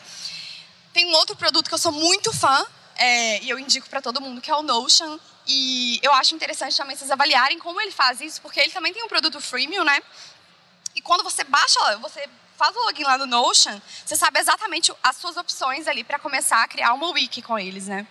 Tem 0.91 1.05
um 1.05 1.13
outro 1.13 1.37
produto 1.37 1.69
que 1.69 1.73
eu 1.73 1.77
sou 1.79 1.93
muito 1.93 2.33
fã 2.33 2.65
é, 3.01 3.41
e 3.41 3.49
eu 3.49 3.57
indico 3.57 3.89
para 3.89 3.99
todo 3.99 4.21
mundo 4.21 4.39
que 4.39 4.51
é 4.51 4.55
o 4.55 4.61
Notion. 4.61 5.17
E 5.47 5.99
eu 6.03 6.13
acho 6.13 6.35
interessante 6.35 6.77
também 6.77 6.95
vocês 6.95 7.09
avaliarem 7.09 7.57
como 7.57 7.81
ele 7.81 7.91
faz 7.91 8.21
isso, 8.21 8.39
porque 8.41 8.59
ele 8.59 8.71
também 8.71 8.93
tem 8.93 9.03
um 9.03 9.07
produto 9.07 9.41
freemium, 9.41 9.83
né? 9.83 9.99
E 10.95 11.01
quando 11.01 11.23
você 11.23 11.43
baixa, 11.43 11.97
você 11.97 12.29
faz 12.55 12.75
o 12.75 12.85
login 12.85 13.03
lá 13.03 13.17
no 13.17 13.25
Notion, 13.25 13.81
você 14.05 14.15
sabe 14.15 14.39
exatamente 14.39 14.93
as 15.01 15.17
suas 15.17 15.35
opções 15.35 15.87
ali 15.87 16.03
para 16.03 16.19
começar 16.19 16.61
a 16.61 16.67
criar 16.67 16.93
uma 16.93 17.09
wiki 17.09 17.41
com 17.41 17.57
eles, 17.57 17.87
né? 17.87 18.05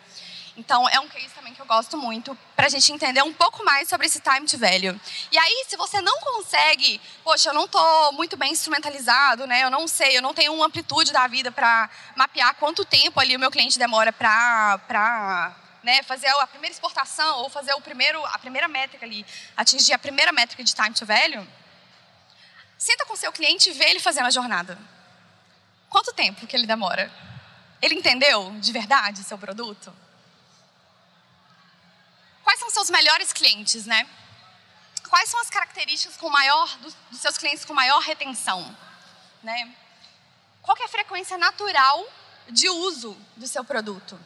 Então, 0.57 0.89
é 0.89 0.99
um 1.01 1.09
case 1.09 1.29
também 1.35 1.55
que 1.55 1.61
eu 1.61 1.67
gosto 1.67 1.97
muito 1.97 2.37
para 2.57 2.67
a 2.67 2.69
gente 2.69 2.93
entender 2.93 3.23
um 3.23 3.33
pouco 3.33 3.65
mais 3.65 3.89
sobre 3.89 4.07
esse 4.07 4.21
time 4.21 4.47
to 4.47 4.59
value. 4.59 5.01
E 5.31 5.39
aí, 5.39 5.65
se 5.69 5.77
você 5.77 6.01
não 6.01 6.19
consegue, 6.21 7.01
poxa, 7.23 7.51
eu 7.51 7.55
não 7.55 7.65
estou 7.65 8.13
muito 8.13 8.37
bem 8.37 8.53
instrumentalizado, 8.53 9.47
né? 9.47 9.63
Eu 9.65 9.71
não 9.71 9.87
sei, 9.87 10.17
eu 10.17 10.23
não 10.23 10.35
tenho 10.35 10.53
uma 10.53 10.67
amplitude 10.67 11.13
da 11.13 11.27
vida 11.27 11.51
para 11.53 11.89
mapear 12.17 12.55
quanto 12.57 12.85
tempo 12.85 13.21
ali 13.21 13.37
o 13.37 13.39
meu 13.39 13.51
cliente 13.51 13.79
demora 13.79 14.13
para 14.13 15.55
né, 15.83 16.03
fazer 16.03 16.29
a 16.29 16.47
primeira 16.47 16.75
exportação 16.75 17.39
ou 17.39 17.49
fazer 17.49 17.73
o 17.75 17.81
primeiro, 17.81 18.25
a 18.27 18.39
primeira 18.39 18.69
métrica 18.69 19.07
ali, 19.07 19.25
atingir 19.57 19.93
a 19.93 19.99
primeira 19.99 20.33
métrica 20.33 20.63
de 20.63 20.75
time 20.75 20.93
to 20.93 21.07
value, 21.07 21.47
senta 22.77 23.05
com 23.07 23.17
seu 23.17 23.33
cliente 23.33 23.71
e 23.71 23.73
vê 23.73 23.91
ele 23.91 24.01
fazendo 24.01 24.27
a 24.27 24.31
jornada. 24.31 24.79
Quanto 25.89 26.13
tempo 26.13 26.47
que 26.47 26.55
ele 26.55 26.67
demora? 26.67 27.11
Ele 27.81 27.95
entendeu 27.95 28.55
de 28.59 28.73
verdade 28.73 29.23
seu 29.25 29.39
produto? 29.39 29.93
Quais 32.51 32.59
são 32.59 32.71
seus 32.71 32.91
melhores 32.91 33.33
clientes, 33.33 33.87
né? 33.87 34.05
Quais 35.09 35.31
são 35.31 35.39
as 35.39 35.49
características 35.49 36.17
com 36.17 36.29
maior 36.29 36.67
dos, 36.79 36.97
dos 37.09 37.21
seus 37.21 37.39
clientes 37.39 37.65
com 37.65 37.73
maior 37.73 38.01
retenção, 38.01 38.77
né? 39.41 39.73
Qual 40.61 40.77
é 40.77 40.83
a 40.83 40.89
frequência 40.89 41.39
natural 41.39 42.05
de 42.49 42.69
uso 42.69 43.17
do 43.37 43.47
seu 43.47 43.63
produto? 43.65 44.19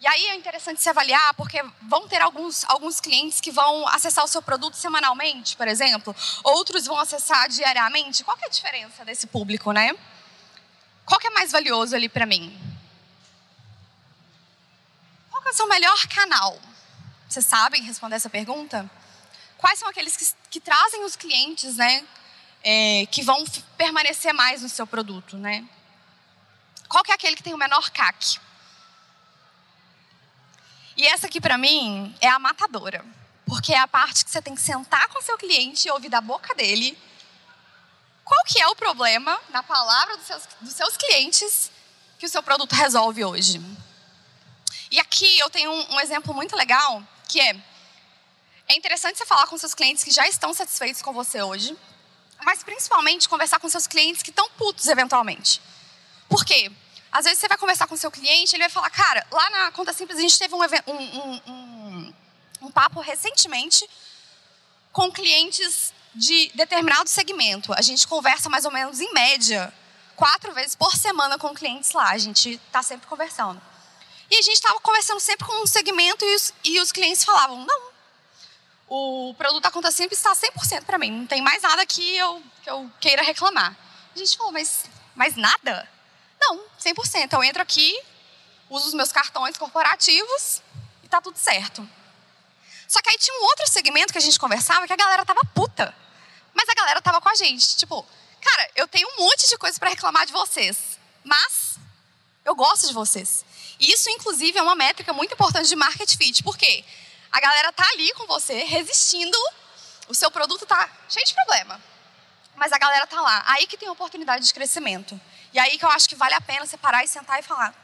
E 0.00 0.06
aí 0.06 0.28
é 0.28 0.34
interessante 0.36 0.80
se 0.80 0.88
avaliar, 0.88 1.34
porque 1.34 1.62
vão 1.82 2.08
ter 2.08 2.22
alguns, 2.22 2.64
alguns 2.64 2.98
clientes 2.98 3.42
que 3.42 3.50
vão 3.50 3.86
acessar 3.88 4.24
o 4.24 4.28
seu 4.28 4.40
produto 4.40 4.78
semanalmente, 4.78 5.54
por 5.54 5.68
exemplo, 5.68 6.16
outros 6.42 6.86
vão 6.86 6.98
acessar 6.98 7.46
diariamente. 7.50 8.24
Qual 8.24 8.38
é 8.40 8.46
a 8.46 8.48
diferença 8.48 9.04
desse 9.04 9.26
público, 9.26 9.70
né? 9.70 9.94
Qual 11.04 11.20
que 11.20 11.26
é 11.26 11.30
mais 11.30 11.52
valioso 11.52 11.94
ali 11.94 12.08
para 12.08 12.24
mim? 12.24 12.58
Qual 15.30 15.42
que 15.42 15.48
é 15.48 15.52
o 15.52 15.54
seu 15.54 15.68
melhor 15.68 16.06
canal? 16.06 16.58
Vocês 17.34 17.46
sabem 17.46 17.82
responder 17.82 18.14
essa 18.14 18.30
pergunta? 18.30 18.88
Quais 19.58 19.80
são 19.80 19.88
aqueles 19.88 20.16
que, 20.16 20.24
que 20.50 20.60
trazem 20.60 21.02
os 21.02 21.16
clientes, 21.16 21.74
né? 21.74 22.06
É, 22.62 23.06
que 23.06 23.24
vão 23.24 23.44
permanecer 23.76 24.32
mais 24.32 24.62
no 24.62 24.68
seu 24.68 24.86
produto, 24.86 25.36
né? 25.36 25.68
Qual 26.88 27.02
que 27.02 27.10
é 27.10 27.14
aquele 27.16 27.34
que 27.34 27.42
tem 27.42 27.52
o 27.52 27.58
menor 27.58 27.90
CAC? 27.90 28.38
E 30.96 31.04
essa 31.08 31.26
aqui 31.26 31.40
para 31.40 31.58
mim 31.58 32.14
é 32.20 32.28
a 32.28 32.38
matadora, 32.38 33.04
porque 33.44 33.74
é 33.74 33.80
a 33.80 33.88
parte 33.88 34.24
que 34.24 34.30
você 34.30 34.40
tem 34.40 34.54
que 34.54 34.60
sentar 34.60 35.08
com 35.08 35.20
seu 35.20 35.36
cliente 35.36 35.88
e 35.88 35.90
ouvir 35.90 36.10
da 36.10 36.20
boca 36.20 36.54
dele 36.54 36.96
qual 38.24 38.44
que 38.44 38.62
é 38.62 38.68
o 38.68 38.76
problema 38.76 39.36
na 39.48 39.64
palavra 39.64 40.16
dos 40.18 40.26
seus, 40.28 40.42
dos 40.60 40.72
seus 40.72 40.96
clientes 40.96 41.68
que 42.16 42.26
o 42.26 42.28
seu 42.28 42.44
produto 42.44 42.74
resolve 42.74 43.24
hoje. 43.24 43.60
E 44.94 45.00
aqui 45.00 45.40
eu 45.40 45.50
tenho 45.50 45.72
um, 45.72 45.94
um 45.94 46.00
exemplo 46.00 46.32
muito 46.32 46.54
legal 46.54 47.02
que 47.26 47.40
é 47.40 47.56
é 48.68 48.76
interessante 48.76 49.18
você 49.18 49.26
falar 49.26 49.48
com 49.48 49.58
seus 49.58 49.74
clientes 49.74 50.04
que 50.04 50.12
já 50.12 50.26
estão 50.28 50.54
satisfeitos 50.54 51.02
com 51.02 51.12
você 51.12 51.42
hoje, 51.42 51.76
mas 52.44 52.62
principalmente 52.62 53.28
conversar 53.28 53.58
com 53.58 53.68
seus 53.68 53.88
clientes 53.88 54.22
que 54.22 54.30
estão 54.30 54.48
putos 54.50 54.86
eventualmente. 54.86 55.60
Por 56.28 56.44
quê? 56.44 56.70
Às 57.10 57.24
vezes 57.24 57.40
você 57.40 57.48
vai 57.48 57.58
conversar 57.58 57.88
com 57.88 57.96
seu 57.96 58.08
cliente, 58.08 58.54
ele 58.54 58.62
vai 58.62 58.70
falar, 58.70 58.88
cara, 58.88 59.26
lá 59.32 59.50
na 59.50 59.72
Conta 59.72 59.92
Simples 59.92 60.16
a 60.16 60.22
gente 60.22 60.38
teve 60.38 60.54
um, 60.54 60.62
um, 60.62 61.40
um, 61.48 62.14
um 62.62 62.70
papo 62.70 63.00
recentemente 63.00 63.84
com 64.92 65.10
clientes 65.10 65.92
de 66.14 66.52
determinado 66.54 67.10
segmento. 67.10 67.74
A 67.74 67.82
gente 67.82 68.06
conversa 68.06 68.48
mais 68.48 68.64
ou 68.64 68.70
menos 68.70 69.00
em 69.00 69.12
média 69.12 69.74
quatro 70.14 70.54
vezes 70.54 70.76
por 70.76 70.94
semana 70.94 71.36
com 71.36 71.52
clientes 71.52 71.90
lá. 71.90 72.10
A 72.10 72.18
gente 72.18 72.52
está 72.52 72.80
sempre 72.80 73.08
conversando. 73.08 73.73
E 74.30 74.36
a 74.36 74.42
gente 74.42 74.54
estava 74.54 74.80
conversando 74.80 75.20
sempre 75.20 75.46
com 75.46 75.62
um 75.62 75.66
segmento 75.66 76.24
e 76.24 76.34
os, 76.34 76.54
e 76.64 76.80
os 76.80 76.92
clientes 76.92 77.24
falavam: 77.24 77.64
não, 77.64 77.82
o 78.88 79.34
produto 79.34 79.62
da 79.62 79.70
conta 79.70 79.90
simples 79.90 80.18
está 80.18 80.34
100% 80.34 80.84
para 80.84 80.98
mim, 80.98 81.10
não 81.10 81.26
tem 81.26 81.42
mais 81.42 81.62
nada 81.62 81.84
que 81.86 82.16
eu, 82.16 82.42
que 82.62 82.70
eu 82.70 82.90
queira 83.00 83.22
reclamar. 83.22 83.76
A 84.14 84.18
gente 84.18 84.36
falou: 84.36 84.52
mas, 84.52 84.86
mas 85.14 85.36
nada? 85.36 85.88
Não, 86.40 86.60
100%. 86.80 87.32
Eu 87.32 87.44
entro 87.44 87.62
aqui, 87.62 87.98
uso 88.68 88.88
os 88.88 88.94
meus 88.94 89.12
cartões 89.12 89.56
corporativos 89.56 90.62
e 91.02 91.08
tá 91.08 91.20
tudo 91.20 91.38
certo. 91.38 91.88
Só 92.86 93.00
que 93.00 93.10
aí 93.10 93.16
tinha 93.18 93.36
um 93.40 93.44
outro 93.44 93.66
segmento 93.68 94.12
que 94.12 94.18
a 94.18 94.22
gente 94.22 94.38
conversava 94.38 94.86
que 94.86 94.92
a 94.92 94.96
galera 94.96 95.24
tava 95.24 95.40
puta. 95.54 95.94
Mas 96.52 96.68
a 96.68 96.74
galera 96.74 97.02
tava 97.02 97.20
com 97.20 97.28
a 97.28 97.34
gente. 97.34 97.76
Tipo, 97.76 98.06
cara, 98.40 98.70
eu 98.76 98.86
tenho 98.86 99.08
um 99.08 99.24
monte 99.24 99.48
de 99.48 99.56
coisa 99.56 99.78
para 99.78 99.88
reclamar 99.88 100.26
de 100.26 100.32
vocês. 100.32 100.98
Mas 101.24 101.76
eu 102.44 102.54
gosto 102.54 102.86
de 102.86 102.94
vocês. 102.94 103.44
Isso, 103.78 104.08
inclusive, 104.10 104.58
é 104.58 104.62
uma 104.62 104.74
métrica 104.74 105.12
muito 105.12 105.34
importante 105.34 105.68
de 105.68 105.76
market 105.76 106.16
fit. 106.16 106.42
Por 106.42 106.56
quê? 106.56 106.84
A 107.30 107.40
galera 107.40 107.72
tá 107.72 107.84
ali 107.92 108.12
com 108.14 108.26
você, 108.26 108.64
resistindo. 108.64 109.36
O 110.08 110.14
seu 110.14 110.30
produto 110.30 110.64
tá 110.66 110.88
cheio 111.08 111.26
de 111.26 111.34
problema. 111.34 111.80
Mas 112.56 112.72
a 112.72 112.78
galera 112.78 113.06
tá 113.06 113.20
lá. 113.20 113.42
Aí 113.46 113.66
que 113.66 113.76
tem 113.76 113.88
oportunidade 113.88 114.46
de 114.46 114.54
crescimento. 114.54 115.20
E 115.52 115.58
aí 115.58 115.78
que 115.78 115.84
eu 115.84 115.90
acho 115.90 116.08
que 116.08 116.14
vale 116.14 116.34
a 116.34 116.40
pena 116.40 116.66
você 116.66 116.76
parar 116.76 117.04
e 117.04 117.08
sentar 117.08 117.40
e 117.40 117.42
falar: 117.42 117.74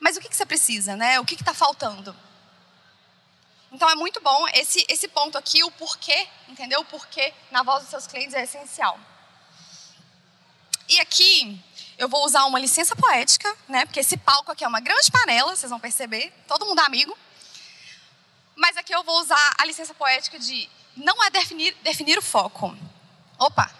mas 0.00 0.16
o 0.16 0.20
que, 0.20 0.28
que 0.28 0.36
você 0.36 0.44
precisa, 0.44 0.96
né? 0.96 1.18
O 1.20 1.24
que 1.24 1.34
está 1.34 1.54
faltando? 1.54 2.14
Então 3.72 3.88
é 3.88 3.94
muito 3.94 4.20
bom 4.20 4.46
esse, 4.48 4.84
esse 4.88 5.08
ponto 5.08 5.38
aqui, 5.38 5.64
o 5.64 5.70
porquê, 5.70 6.28
entendeu? 6.48 6.80
O 6.80 6.84
porquê 6.84 7.32
na 7.50 7.62
voz 7.62 7.82
dos 7.82 7.90
seus 7.90 8.06
clientes 8.06 8.34
é 8.34 8.44
essencial. 8.44 9.00
E 10.88 11.00
aqui 11.00 11.58
eu 11.98 12.08
vou 12.08 12.24
usar 12.24 12.44
uma 12.44 12.58
licença 12.58 12.96
poética, 12.96 13.54
né? 13.68 13.84
Porque 13.84 14.00
esse 14.00 14.16
palco 14.16 14.50
aqui 14.50 14.64
é 14.64 14.68
uma 14.68 14.80
grande 14.80 15.10
panela, 15.10 15.54
vocês 15.54 15.70
vão 15.70 15.78
perceber, 15.78 16.32
todo 16.48 16.66
mundo 16.66 16.80
é 16.80 16.84
amigo. 16.84 17.16
Mas 18.56 18.76
aqui 18.76 18.92
eu 18.92 19.02
vou 19.02 19.20
usar 19.20 19.54
a 19.58 19.64
licença 19.64 19.94
poética 19.94 20.38
de 20.38 20.68
não 20.96 21.22
é 21.24 21.30
definir, 21.30 21.74
definir 21.82 22.18
o 22.18 22.22
foco. 22.22 22.76
Opa, 23.38 23.70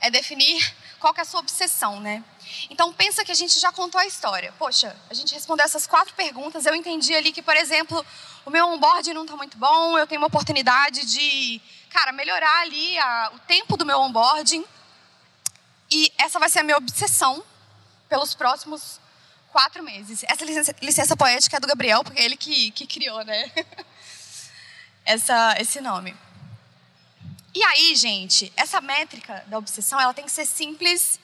é 0.00 0.10
definir 0.10 0.74
qual 0.98 1.14
é 1.16 1.20
a 1.20 1.24
sua 1.24 1.40
obsessão, 1.40 2.00
né? 2.00 2.22
Então 2.70 2.92
pensa 2.92 3.24
que 3.24 3.32
a 3.32 3.34
gente 3.34 3.58
já 3.58 3.72
contou 3.72 4.00
a 4.00 4.06
história. 4.06 4.52
Poxa, 4.58 4.96
a 5.10 5.14
gente 5.14 5.34
respondeu 5.34 5.64
essas 5.64 5.86
quatro 5.86 6.14
perguntas, 6.14 6.66
eu 6.66 6.74
entendi 6.74 7.14
ali 7.14 7.32
que, 7.32 7.42
por 7.42 7.56
exemplo, 7.56 8.04
o 8.44 8.50
meu 8.50 8.66
onboarding 8.68 9.12
não 9.12 9.22
está 9.22 9.36
muito 9.36 9.56
bom, 9.56 9.98
eu 9.98 10.06
tenho 10.06 10.20
uma 10.20 10.28
oportunidade 10.28 11.04
de, 11.06 11.60
cara, 11.90 12.12
melhorar 12.12 12.60
ali 12.60 12.98
a, 12.98 13.32
o 13.34 13.38
tempo 13.40 13.76
do 13.76 13.86
meu 13.86 13.98
onboarding. 13.98 14.64
E 15.90 16.12
essa 16.16 16.38
vai 16.38 16.48
ser 16.48 16.60
a 16.60 16.62
minha 16.62 16.76
obsessão 16.76 17.44
pelos 18.12 18.34
próximos 18.34 19.00
quatro 19.50 19.82
meses. 19.82 20.22
Essa 20.24 20.44
licença, 20.44 20.76
licença 20.82 21.16
poética 21.16 21.56
é 21.56 21.60
do 21.60 21.66
Gabriel, 21.66 22.04
porque 22.04 22.20
é 22.20 22.24
ele 22.26 22.36
que, 22.36 22.70
que 22.72 22.86
criou, 22.86 23.24
né? 23.24 23.50
essa, 25.02 25.56
esse 25.58 25.80
nome. 25.80 26.14
E 27.54 27.64
aí, 27.64 27.96
gente, 27.96 28.52
essa 28.54 28.82
métrica 28.82 29.42
da 29.46 29.56
obsessão, 29.56 29.98
ela 29.98 30.12
tem 30.12 30.26
que 30.26 30.30
ser 30.30 30.44
simples 30.44 31.18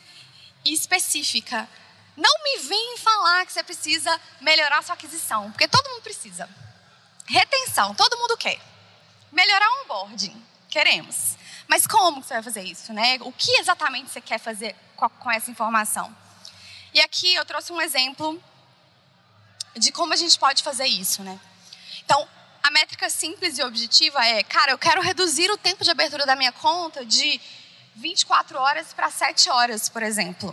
e 0.64 0.72
específica. 0.72 1.68
Não 2.16 2.32
me 2.42 2.62
vem 2.62 2.96
falar 2.96 3.44
que 3.44 3.52
você 3.52 3.62
precisa 3.62 4.18
melhorar 4.40 4.82
sua 4.82 4.94
aquisição, 4.94 5.50
porque 5.50 5.68
todo 5.68 5.90
mundo 5.90 6.00
precisa. 6.00 6.48
Retenção, 7.26 7.94
todo 7.94 8.16
mundo 8.16 8.34
quer. 8.38 8.58
Melhorar 9.30 9.68
o 9.68 9.82
onboarding, 9.82 10.42
queremos. 10.70 11.36
Mas 11.66 11.86
como 11.86 12.22
você 12.22 12.32
vai 12.32 12.42
fazer 12.42 12.62
isso, 12.62 12.94
né? 12.94 13.18
O 13.20 13.30
que 13.30 13.60
exatamente 13.60 14.08
você 14.08 14.22
quer 14.22 14.38
fazer 14.38 14.74
com 14.96 15.30
essa 15.30 15.50
informação? 15.50 16.16
E 16.98 17.00
aqui 17.00 17.32
eu 17.32 17.44
trouxe 17.44 17.72
um 17.72 17.80
exemplo 17.80 18.42
de 19.76 19.92
como 19.92 20.12
a 20.12 20.16
gente 20.16 20.36
pode 20.36 20.64
fazer 20.64 20.86
isso, 20.86 21.22
né? 21.22 21.38
Então, 22.04 22.28
a 22.60 22.72
métrica 22.72 23.08
simples 23.08 23.56
e 23.56 23.62
objetiva 23.62 24.20
é, 24.26 24.42
cara, 24.42 24.72
eu 24.72 24.78
quero 24.78 25.00
reduzir 25.00 25.48
o 25.48 25.56
tempo 25.56 25.84
de 25.84 25.92
abertura 25.92 26.26
da 26.26 26.34
minha 26.34 26.50
conta 26.50 27.06
de 27.06 27.40
24 27.94 28.58
horas 28.58 28.92
para 28.92 29.08
7 29.12 29.48
horas, 29.48 29.88
por 29.88 30.02
exemplo. 30.02 30.52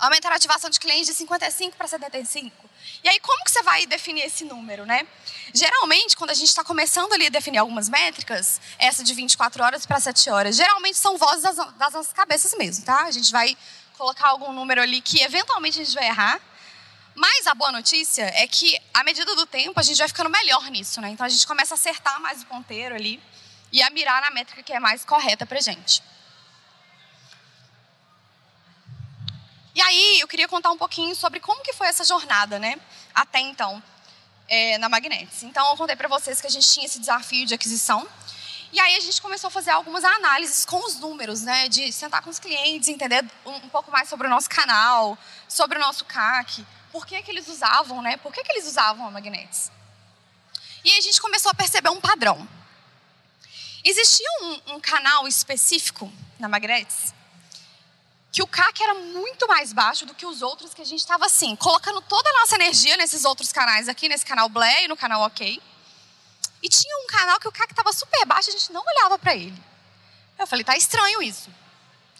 Aumentar 0.00 0.32
a 0.32 0.34
ativação 0.34 0.68
de 0.68 0.80
clientes 0.80 1.06
de 1.06 1.14
55 1.14 1.76
para 1.76 1.86
75. 1.86 2.68
E 3.04 3.08
aí, 3.08 3.20
como 3.20 3.44
que 3.44 3.52
você 3.52 3.62
vai 3.62 3.86
definir 3.86 4.22
esse 4.22 4.44
número, 4.44 4.84
né? 4.84 5.06
Geralmente, 5.54 6.16
quando 6.16 6.30
a 6.30 6.34
gente 6.34 6.48
está 6.48 6.64
começando 6.64 7.12
ali 7.12 7.26
a 7.26 7.30
definir 7.30 7.58
algumas 7.58 7.88
métricas, 7.88 8.60
essa 8.80 9.04
de 9.04 9.14
24 9.14 9.62
horas 9.62 9.86
para 9.86 10.00
7 10.00 10.28
horas, 10.28 10.56
geralmente 10.56 10.98
são 10.98 11.16
vozes 11.16 11.44
das, 11.44 11.54
das 11.54 11.92
nossas 11.92 12.12
cabeças 12.12 12.52
mesmo, 12.58 12.84
tá? 12.84 13.04
A 13.04 13.12
gente 13.12 13.30
vai 13.30 13.56
colocar 13.96 14.28
algum 14.28 14.52
número 14.52 14.80
ali 14.80 15.00
que 15.00 15.20
eventualmente 15.22 15.80
a 15.80 15.84
gente 15.84 15.94
vai 15.94 16.06
errar, 16.06 16.40
mas 17.14 17.46
a 17.46 17.54
boa 17.54 17.72
notícia 17.72 18.24
é 18.34 18.46
que, 18.46 18.78
à 18.92 19.02
medida 19.02 19.34
do 19.34 19.46
tempo, 19.46 19.80
a 19.80 19.82
gente 19.82 19.96
vai 19.96 20.06
ficando 20.08 20.28
melhor 20.28 20.70
nisso, 20.70 21.00
né? 21.00 21.08
Então 21.10 21.24
a 21.24 21.28
gente 21.28 21.46
começa 21.46 21.74
a 21.74 21.76
acertar 21.76 22.20
mais 22.20 22.42
o 22.42 22.46
ponteiro 22.46 22.94
ali 22.94 23.20
e 23.72 23.82
a 23.82 23.90
mirar 23.90 24.20
na 24.20 24.30
métrica 24.30 24.62
que 24.62 24.72
é 24.72 24.78
mais 24.78 25.04
correta 25.04 25.46
para 25.46 25.60
gente. 25.60 26.02
E 29.74 29.80
aí 29.80 30.20
eu 30.20 30.28
queria 30.28 30.48
contar 30.48 30.70
um 30.70 30.78
pouquinho 30.78 31.14
sobre 31.14 31.40
como 31.40 31.62
que 31.62 31.72
foi 31.72 31.86
essa 31.86 32.04
jornada, 32.04 32.58
né? 32.58 32.78
Até 33.14 33.40
então, 33.40 33.82
é, 34.48 34.78
na 34.78 34.88
Magnetics. 34.88 35.42
Então 35.42 35.68
eu 35.70 35.76
contei 35.76 35.96
para 35.96 36.08
vocês 36.08 36.40
que 36.40 36.46
a 36.46 36.50
gente 36.50 36.68
tinha 36.68 36.86
esse 36.86 36.98
desafio 36.98 37.46
de 37.46 37.54
aquisição 37.54 38.06
E 38.72 38.80
aí 38.80 38.96
a 38.96 39.00
gente 39.00 39.20
começou 39.22 39.48
a 39.48 39.50
fazer 39.50 39.70
algumas 39.70 40.04
análises 40.04 40.64
com 40.64 40.84
os 40.84 40.96
números, 40.96 41.42
né? 41.42 41.68
De 41.68 41.92
sentar 41.92 42.22
com 42.22 42.30
os 42.30 42.38
clientes, 42.38 42.88
entender 42.88 43.24
um, 43.44 43.68
pouco 43.68 43.90
mais 43.90 44.08
sobre 44.08 44.26
o 44.26 44.30
nosso 44.30 44.48
canal, 44.48 45.16
sobre 45.48 45.78
o 45.78 45.80
nosso 45.80 46.04
CAC, 46.04 46.66
por 46.92 47.06
que, 47.06 47.20
que 47.22 47.30
eles 47.30 47.48
usavam, 47.48 48.02
né? 48.02 48.16
Por 48.16 48.32
que, 48.32 48.42
que 48.42 48.52
eles 48.52 48.66
usavam 48.66 49.06
a 49.06 49.10
Magnetics? 49.10 49.70
E 50.84 50.92
a 50.92 51.00
gente 51.00 51.20
começou 51.20 51.50
a 51.50 51.54
perceber 51.54 51.90
um 51.90 52.00
padrão. 52.00 52.48
Existia 53.84 54.26
um, 54.42 54.74
um 54.74 54.80
canal 54.80 55.28
específico 55.28 56.12
na 56.38 56.48
Magnetics 56.48 57.14
que 58.36 58.42
o 58.42 58.46
CAC 58.46 58.82
era 58.82 58.92
muito 58.92 59.48
mais 59.48 59.72
baixo 59.72 60.04
do 60.04 60.12
que 60.12 60.26
os 60.26 60.42
outros, 60.42 60.74
que 60.74 60.82
a 60.82 60.84
gente 60.84 61.00
estava 61.00 61.24
assim, 61.24 61.56
colocando 61.56 62.02
toda 62.02 62.28
a 62.28 62.32
nossa 62.40 62.54
energia 62.56 62.94
nesses 62.98 63.24
outros 63.24 63.50
canais 63.50 63.88
aqui, 63.88 64.10
nesse 64.10 64.26
canal 64.26 64.46
Blé 64.50 64.84
e 64.84 64.88
no 64.88 64.94
canal 64.94 65.22
OK. 65.22 65.58
E 66.62 66.68
tinha 66.68 66.96
um 67.04 67.06
canal 67.06 67.38
que 67.38 67.48
o 67.48 67.52
CAC 67.52 67.72
estava 67.72 67.92
super 67.92 68.24
baixo, 68.26 68.48
a 68.48 68.52
gente 68.52 68.72
não 68.72 68.82
olhava 68.84 69.18
para 69.18 69.34
ele. 69.34 69.62
Eu 70.38 70.46
falei, 70.46 70.64
tá 70.64 70.76
estranho 70.76 71.22
isso. 71.22 71.50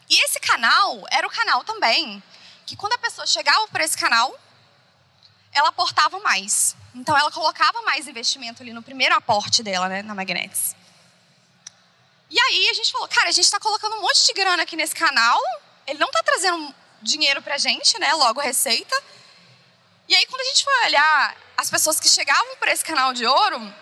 E 0.09 0.25
esse 0.25 0.39
canal 0.41 1.05
era 1.11 1.27
o 1.27 1.31
canal 1.31 1.65
também 1.65 2.23
que 2.65 2.77
quando 2.77 2.95
a 2.95 2.99
pessoa 2.99 3.27
chegava 3.27 3.67
para 3.69 3.85
esse 3.85 3.97
canal, 3.97 4.39
ela 5.53 5.69
aportava 5.69 6.19
mais. 6.21 6.77
Então 6.95 7.17
ela 7.17 7.31
colocava 7.31 7.81
mais 7.83 8.07
investimento 8.09 8.63
ali 8.63 8.73
no 8.73 8.83
primeiro 8.83 9.15
aporte 9.15 9.63
dela, 9.63 9.89
né, 9.89 10.03
na 10.03 10.15
Magnetics. 10.15 10.75
E 12.29 12.41
aí 12.41 12.69
a 12.71 12.75
gente 12.75 12.91
falou, 12.91 13.09
cara, 13.09 13.29
a 13.29 13.33
gente 13.33 13.45
está 13.45 13.61
colocando 13.61 13.97
um 13.97 14.01
monte 14.01 14.27
de 14.27 14.33
grana 14.33 14.65
aqui 14.65 14.75
nesse 14.75 14.95
canal, 14.95 15.41
ele 15.87 15.99
não 15.99 16.09
está 16.09 16.23
trazendo 16.23 16.75
dinheiro 17.01 17.41
para 17.41 17.55
a 17.55 17.59
gente, 17.59 17.99
né? 18.01 18.13
Logo 18.15 18.41
receita. 18.41 19.01
E 20.09 20.15
aí 20.15 20.27
quando 20.27 20.41
a 20.41 20.45
gente 20.45 20.65
foi 20.65 20.85
olhar 20.87 21.37
as 21.57 21.71
pessoas 21.71 22.01
que 22.01 22.09
chegavam 22.09 22.57
para 22.57 22.73
esse 22.73 22.85
canal 22.85 23.13
de 23.13 23.25
ouro, 23.25 23.75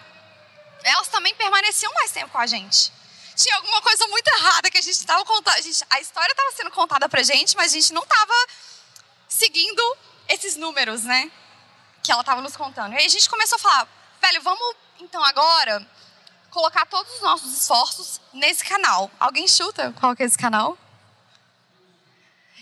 elas 0.85 1.09
também 1.09 1.35
permaneciam 1.35 1.93
mais 1.95 2.13
tempo 2.13 2.31
com 2.31 2.39
a 2.39 2.47
gente. 2.47 2.93
Tinha 3.35 3.57
alguma 3.57 3.81
coisa 3.83 4.07
muito 4.07 4.29
errada 4.29 4.71
que 4.71 4.79
a 4.79 4.83
gente 4.83 4.95
estava 4.95 5.25
contando. 5.25 5.57
A, 5.91 6.01
história 6.01 6.31
estava 6.31 6.53
sendo 6.53 6.71
contada 6.71 7.09
para 7.09 7.23
gente, 7.23 7.57
mas 7.57 7.73
a 7.73 7.75
gente 7.75 7.93
não 7.93 8.03
estava 8.03 8.33
seguindo 9.29 9.97
esses 10.29 10.57
números, 10.57 11.03
né? 11.03 11.31
Que 12.03 12.13
ela 12.13 12.21
estava 12.21 12.41
nos 12.41 12.57
contando. 12.57 12.93
E 12.93 12.99
aí 12.99 13.07
a 13.07 13.09
gente 13.09 13.29
começou 13.29 13.57
a 13.57 13.59
falar, 13.59 13.89
velho, 14.21 14.43
vamos 14.43 14.77
então 15.01 15.25
agora 15.25 15.85
colocar 16.51 16.87
todos 16.87 17.13
os 17.15 17.21
nossos 17.21 17.53
esforços 17.53 18.21
nesse 18.33 18.65
canal. 18.65 19.11
Alguém 19.19 19.49
chuta 19.49 19.93
qual 19.99 20.15
que 20.15 20.23
é 20.23 20.27
esse 20.27 20.39
canal? 20.39 20.79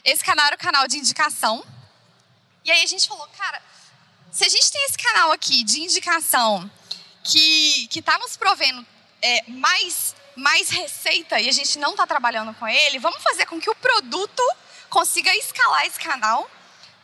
Esse 0.03 0.25
canal 0.25 0.47
era 0.47 0.57
o 0.57 0.59
canal 0.59 0.89
de 0.89 0.97
indicação. 0.97 1.63
E 2.65 2.71
aí 2.71 2.83
a 2.83 2.87
gente 2.87 3.07
falou, 3.07 3.29
cara, 3.37 3.61
se 4.31 4.45
a 4.45 4.49
gente 4.49 4.71
tem 4.71 4.85
esse 4.87 4.97
canal 4.97 5.31
aqui 5.33 5.63
de 5.63 5.83
indicação 5.83 6.71
que 7.23 7.89
está 7.95 8.19
nos 8.19 8.37
provendo 8.37 8.85
é, 9.21 9.45
mais, 9.49 10.15
mais 10.37 10.69
receita 10.71 11.41
e 11.41 11.49
a 11.49 11.53
gente 11.53 11.79
não 11.79 11.93
está 11.93 12.07
trabalhando 12.07 12.53
com 12.55 12.67
ele, 12.67 12.99
vamos 12.99 13.23
fazer 13.23 13.47
com 13.47 13.61
que 13.61 13.71
o 13.71 13.75
produto 13.77 14.43
consiga 14.91 15.35
escalar 15.37 15.87
esse 15.87 15.99
canal 15.99 16.51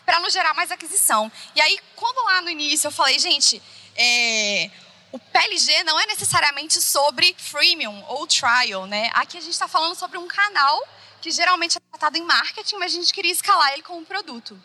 para 0.05 0.21
nos 0.21 0.33
gerar 0.33 0.55
mais 0.55 0.71
aquisição. 0.71 1.31
E 1.55 1.61
aí, 1.61 1.79
quando 1.95 2.25
lá 2.25 2.41
no 2.41 2.51
início 2.51 2.89
eu 2.89 2.93
falei, 2.93 3.19
gente, 3.19 3.63
é, 3.95 4.71
o 5.13 5.19
PLG 5.19 5.85
não 5.85 5.99
é 5.99 6.07
necessariamente 6.07 6.81
sobre 6.81 7.35
freemium 7.39 8.05
ou 8.09 8.27
trial, 8.27 8.87
né? 8.87 9.11
Aqui 9.15 9.39
a 9.39 9.41
gente 9.41 9.53
está 9.53 9.69
falando 9.69 9.95
sobre 9.95 10.19
um 10.19 10.27
canal 10.27 10.83
que 11.21 11.31
geralmente 11.31 11.77
é 11.77 11.81
tratado 11.91 12.17
em 12.17 12.23
marketing, 12.23 12.77
mas 12.77 12.93
a 12.93 12.97
gente 12.97 13.13
queria 13.13 13.33
escalar 13.33 13.73
ele 13.73 13.83
como 13.83 14.05
produto. 14.05 14.61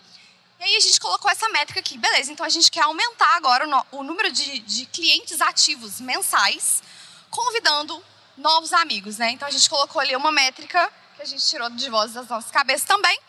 E 0.64 0.66
aí 0.66 0.78
a 0.78 0.80
gente 0.80 0.98
colocou 0.98 1.30
essa 1.30 1.50
métrica 1.50 1.82
aqui, 1.82 1.98
beleza, 1.98 2.32
então 2.32 2.46
a 2.46 2.50
gente 2.50 2.72
quer 2.72 2.84
aumentar 2.84 3.36
agora 3.36 3.68
o, 3.68 4.00
o 4.00 4.04
número 4.04 4.32
de, 4.32 4.60
de 4.60 4.86
clientes 4.86 5.42
ativos 5.42 6.00
mensais, 6.00 6.82
convidando 7.30 8.02
novos 8.38 8.72
amigos, 8.72 9.18
né? 9.18 9.32
Então 9.32 9.46
a 9.46 9.52
gente 9.52 9.70
colocou 9.70 10.00
ali 10.00 10.16
uma 10.16 10.32
métrica 10.32 10.90
que 11.18 11.22
a 11.22 11.26
gente 11.26 11.46
tirou 11.46 11.70
de 11.70 11.90
vozes 11.90 12.16
das 12.16 12.30
nossas 12.30 12.50
cabeças 12.50 12.88
também, 12.88 13.20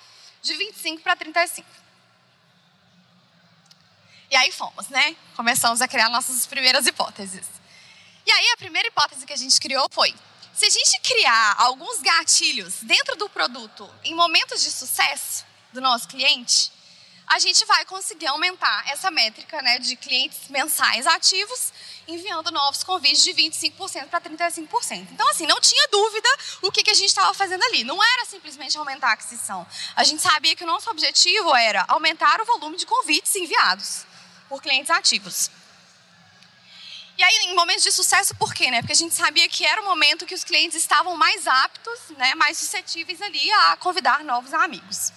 de 0.42 0.54
25 0.54 1.02
para 1.02 1.16
35. 1.16 1.68
E 4.30 4.37
aí 4.37 4.52
fomos, 4.52 4.88
né? 4.88 5.16
Começamos 5.35 5.82
a 5.82 5.88
criar 5.88 6.08
nossas 6.11 6.46
primeiras 6.46 6.87
hipóteses. 6.87 7.48
E 8.24 8.30
aí 8.30 8.50
a 8.52 8.58
primeira 8.58 8.87
hipótese 8.87 9.26
que 9.26 9.32
a 9.32 9.37
gente 9.37 9.58
criou 9.61 9.88
foi: 9.90 10.14
se 10.54 10.66
a 10.66 10.70
gente 10.70 11.00
criar 11.00 11.56
alguns 11.58 12.00
gatilhos 12.00 12.76
dentro 12.82 13.16
do 13.16 13.28
produto 13.28 13.92
em 14.04 14.14
momentos 14.14 14.62
de 14.62 14.70
sucesso 14.70 15.44
do 15.72 15.80
nosso 15.80 16.06
cliente, 16.06 16.72
a 17.26 17.38
gente 17.38 17.64
vai 17.64 17.84
conseguir 17.87 18.26
aumentar 18.26 18.84
essa 18.88 19.10
métrica 19.10 19.60
né, 19.62 19.78
de 19.78 19.96
clientes 19.96 20.48
mensais 20.48 21.06
ativos, 21.06 21.72
enviando 22.06 22.50
novos 22.50 22.84
convites 22.84 23.22
de 23.22 23.32
25% 23.32 24.08
para 24.08 24.20
35%. 24.20 25.08
Então, 25.10 25.28
assim, 25.30 25.46
não 25.46 25.60
tinha 25.60 25.88
dúvida 25.88 26.28
o 26.62 26.70
que, 26.70 26.82
que 26.82 26.90
a 26.90 26.94
gente 26.94 27.08
estava 27.08 27.32
fazendo 27.32 27.62
ali. 27.64 27.82
Não 27.82 28.02
era 28.02 28.24
simplesmente 28.26 28.76
aumentar 28.76 29.08
a 29.08 29.12
aquisição. 29.12 29.66
A 29.96 30.04
gente 30.04 30.20
sabia 30.20 30.54
que 30.54 30.64
o 30.64 30.66
nosso 30.66 30.90
objetivo 30.90 31.54
era 31.56 31.84
aumentar 31.88 32.40
o 32.40 32.44
volume 32.44 32.76
de 32.76 32.84
convites 32.84 33.34
enviados 33.37 34.04
por 34.48 34.60
clientes 34.60 34.90
ativos. 34.90 35.50
E 37.16 37.22
aí, 37.22 37.34
em 37.44 37.54
momentos 37.54 37.84
de 37.84 37.92
sucesso, 37.92 38.34
por 38.34 38.52
quê? 38.52 38.70
Né? 38.70 38.80
Porque 38.80 38.92
a 38.92 38.96
gente 38.96 39.14
sabia 39.14 39.48
que 39.48 39.64
era 39.64 39.80
o 39.80 39.84
momento 39.84 40.26
que 40.26 40.34
os 40.34 40.44
clientes 40.44 40.76
estavam 40.76 41.16
mais 41.16 41.46
aptos, 41.46 42.00
né, 42.18 42.34
mais 42.34 42.58
suscetíveis 42.58 43.22
ali 43.22 43.50
a 43.52 43.76
convidar 43.76 44.24
novos 44.24 44.52
amigos. 44.52 45.12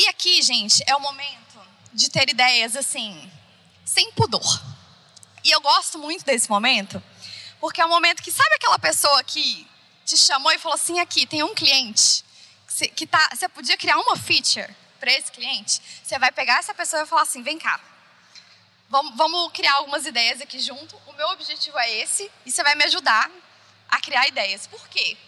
E 0.00 0.08
aqui, 0.08 0.40
gente, 0.40 0.82
é 0.86 0.96
o 0.96 1.00
momento 1.00 1.60
de 1.92 2.08
ter 2.08 2.30
ideias 2.30 2.74
assim, 2.74 3.30
sem 3.84 4.10
pudor. 4.12 4.62
E 5.44 5.50
eu 5.50 5.60
gosto 5.60 5.98
muito 5.98 6.24
desse 6.24 6.48
momento, 6.48 7.02
porque 7.60 7.82
é 7.82 7.84
o 7.84 7.88
momento 7.90 8.22
que, 8.22 8.32
sabe 8.32 8.54
aquela 8.54 8.78
pessoa 8.78 9.22
que 9.22 9.68
te 10.06 10.16
chamou 10.16 10.50
e 10.52 10.58
falou 10.58 10.74
assim: 10.76 10.98
aqui, 11.00 11.26
tem 11.26 11.42
um 11.42 11.54
cliente 11.54 12.24
que 12.96 13.06
tá, 13.06 13.28
você 13.30 13.46
podia 13.46 13.76
criar 13.76 13.98
uma 13.98 14.16
feature 14.16 14.74
para 14.98 15.12
esse 15.12 15.30
cliente, 15.30 15.82
você 16.02 16.18
vai 16.18 16.32
pegar 16.32 16.60
essa 16.60 16.72
pessoa 16.72 17.02
e 17.02 17.06
falar 17.06 17.22
assim: 17.22 17.42
vem 17.42 17.58
cá, 17.58 17.78
vamos, 18.88 19.14
vamos 19.18 19.52
criar 19.52 19.74
algumas 19.74 20.06
ideias 20.06 20.40
aqui 20.40 20.58
junto. 20.60 20.96
O 21.08 21.12
meu 21.12 21.28
objetivo 21.28 21.78
é 21.78 21.98
esse 21.98 22.30
e 22.46 22.50
você 22.50 22.62
vai 22.62 22.74
me 22.74 22.84
ajudar 22.84 23.30
a 23.86 24.00
criar 24.00 24.26
ideias. 24.28 24.66
Por 24.66 24.88
quê? 24.88 25.18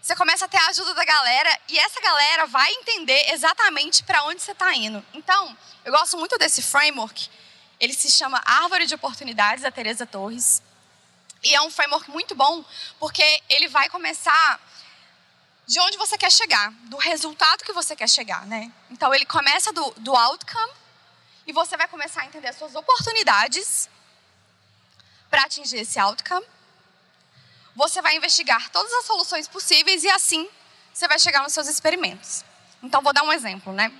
Você 0.00 0.14
começa 0.16 0.44
a 0.44 0.48
ter 0.48 0.56
a 0.56 0.68
ajuda 0.68 0.94
da 0.94 1.04
galera 1.04 1.60
e 1.68 1.78
essa 1.78 2.00
galera 2.00 2.46
vai 2.46 2.70
entender 2.72 3.30
exatamente 3.32 4.02
para 4.04 4.24
onde 4.24 4.40
você 4.40 4.52
está 4.52 4.74
indo. 4.74 5.04
Então, 5.12 5.56
eu 5.84 5.92
gosto 5.92 6.16
muito 6.16 6.38
desse 6.38 6.62
framework. 6.62 7.28
Ele 7.78 7.92
se 7.92 8.10
chama 8.10 8.42
Árvore 8.44 8.86
de 8.86 8.94
Oportunidades, 8.94 9.62
da 9.62 9.70
Teresa 9.70 10.06
Torres. 10.06 10.62
E 11.42 11.54
é 11.54 11.60
um 11.62 11.70
framework 11.70 12.10
muito 12.10 12.34
bom, 12.34 12.64
porque 12.98 13.42
ele 13.48 13.68
vai 13.68 13.88
começar 13.88 14.60
de 15.66 15.78
onde 15.80 15.98
você 15.98 16.16
quer 16.16 16.32
chegar, 16.32 16.72
do 16.84 16.96
resultado 16.96 17.62
que 17.62 17.72
você 17.72 17.94
quer 17.94 18.08
chegar, 18.08 18.46
né? 18.46 18.72
Então 18.90 19.14
ele 19.14 19.26
começa 19.26 19.72
do, 19.72 19.90
do 19.98 20.16
outcome 20.16 20.72
e 21.46 21.52
você 21.52 21.76
vai 21.76 21.86
começar 21.86 22.22
a 22.22 22.26
entender 22.26 22.48
as 22.48 22.56
suas 22.56 22.74
oportunidades 22.74 23.88
para 25.28 25.42
atingir 25.42 25.76
esse 25.76 25.98
outcome. 25.98 26.46
Você 27.78 28.02
vai 28.02 28.16
investigar 28.16 28.70
todas 28.70 28.92
as 28.92 29.06
soluções 29.06 29.46
possíveis 29.46 30.02
e 30.02 30.10
assim 30.10 30.48
você 30.92 31.06
vai 31.06 31.16
chegar 31.16 31.44
nos 31.44 31.52
seus 31.52 31.68
experimentos. 31.68 32.44
Então 32.82 33.00
vou 33.00 33.12
dar 33.12 33.22
um 33.22 33.32
exemplo, 33.32 33.72
né? 33.72 33.92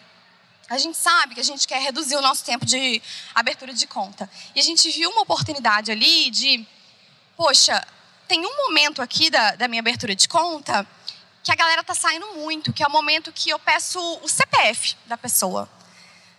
A 0.68 0.76
gente 0.78 0.98
sabe 0.98 1.36
que 1.36 1.40
a 1.40 1.44
gente 1.44 1.64
quer 1.64 1.80
reduzir 1.80 2.16
o 2.16 2.20
nosso 2.20 2.44
tempo 2.44 2.66
de 2.66 3.00
abertura 3.32 3.72
de 3.72 3.86
conta. 3.86 4.28
E 4.52 4.58
a 4.58 4.62
gente 4.64 4.90
viu 4.90 5.08
uma 5.10 5.22
oportunidade 5.22 5.92
ali 5.92 6.28
de, 6.28 6.66
poxa, 7.36 7.86
tem 8.26 8.44
um 8.44 8.56
momento 8.66 9.00
aqui 9.00 9.30
da, 9.30 9.52
da 9.52 9.68
minha 9.68 9.80
abertura 9.80 10.12
de 10.12 10.28
conta 10.28 10.84
que 11.44 11.52
a 11.52 11.54
galera 11.54 11.84
tá 11.84 11.94
saindo 11.94 12.26
muito, 12.34 12.72
que 12.72 12.82
é 12.82 12.86
o 12.88 12.90
momento 12.90 13.30
que 13.30 13.48
eu 13.48 13.60
peço 13.60 14.00
o 14.24 14.28
CPF 14.28 14.96
da 15.06 15.16
pessoa. 15.16 15.70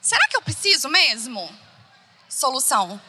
Será 0.02 0.28
que 0.28 0.36
eu 0.36 0.42
preciso 0.42 0.90
mesmo? 0.90 1.50
Solução. 2.28 3.00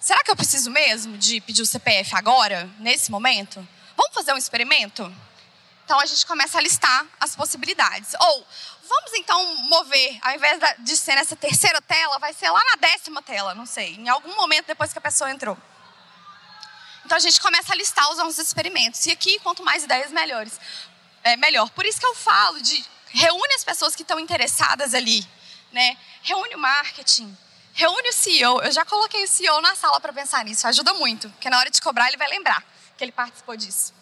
Será 0.00 0.22
que 0.22 0.30
eu 0.30 0.36
preciso 0.36 0.70
mesmo 0.70 1.16
de 1.18 1.40
pedir 1.40 1.62
o 1.62 1.66
CPF 1.66 2.14
agora, 2.14 2.68
nesse 2.78 3.10
momento? 3.10 3.66
Vamos 3.96 4.14
fazer 4.14 4.32
um 4.32 4.36
experimento? 4.36 5.14
Então 5.84 5.98
a 5.98 6.06
gente 6.06 6.24
começa 6.26 6.58
a 6.58 6.60
listar 6.60 7.06
as 7.20 7.34
possibilidades. 7.34 8.14
Ou 8.20 8.46
vamos 8.88 9.12
então 9.14 9.56
mover, 9.68 10.18
ao 10.22 10.34
invés 10.34 10.60
de 10.80 10.96
ser 10.96 11.14
nessa 11.14 11.36
terceira 11.36 11.80
tela, 11.80 12.18
vai 12.18 12.32
ser 12.32 12.50
lá 12.50 12.60
na 12.70 12.76
décima 12.88 13.22
tela, 13.22 13.54
não 13.54 13.66
sei, 13.66 13.94
em 13.94 14.08
algum 14.08 14.34
momento 14.36 14.66
depois 14.66 14.92
que 14.92 14.98
a 14.98 15.02
pessoa 15.02 15.30
entrou. 15.30 15.56
Então 17.04 17.16
a 17.16 17.20
gente 17.20 17.40
começa 17.40 17.72
a 17.72 17.76
listar 17.76 18.10
os 18.10 18.18
nossos 18.18 18.38
experimentos. 18.38 19.06
E 19.06 19.12
aqui, 19.12 19.38
quanto 19.40 19.62
mais 19.62 19.84
ideias, 19.84 20.10
melhores 20.10 20.58
é, 21.26 21.36
melhor. 21.36 21.68
Por 21.70 21.84
isso 21.84 21.98
que 21.98 22.06
eu 22.06 22.14
falo 22.14 22.62
de 22.62 22.84
reúne 23.08 23.54
as 23.54 23.64
pessoas 23.64 23.96
que 23.96 24.02
estão 24.02 24.20
interessadas 24.20 24.94
ali, 24.94 25.26
né? 25.72 25.96
Reúne 26.22 26.54
o 26.54 26.58
marketing, 26.58 27.36
reúne 27.76 28.08
o 28.08 28.12
CEO. 28.12 28.62
Eu 28.62 28.72
já 28.72 28.84
coloquei 28.84 29.22
o 29.22 29.28
CEO 29.28 29.60
na 29.60 29.76
sala 29.76 30.00
para 30.00 30.12
pensar 30.12 30.44
nisso, 30.44 30.66
ajuda 30.66 30.94
muito, 30.94 31.28
porque 31.30 31.48
na 31.50 31.58
hora 31.58 31.70
de 31.70 31.80
cobrar 31.80 32.08
ele 32.08 32.16
vai 32.16 32.28
lembrar 32.28 32.64
que 32.96 33.04
ele 33.04 33.12
participou 33.12 33.56
disso. 33.56 33.94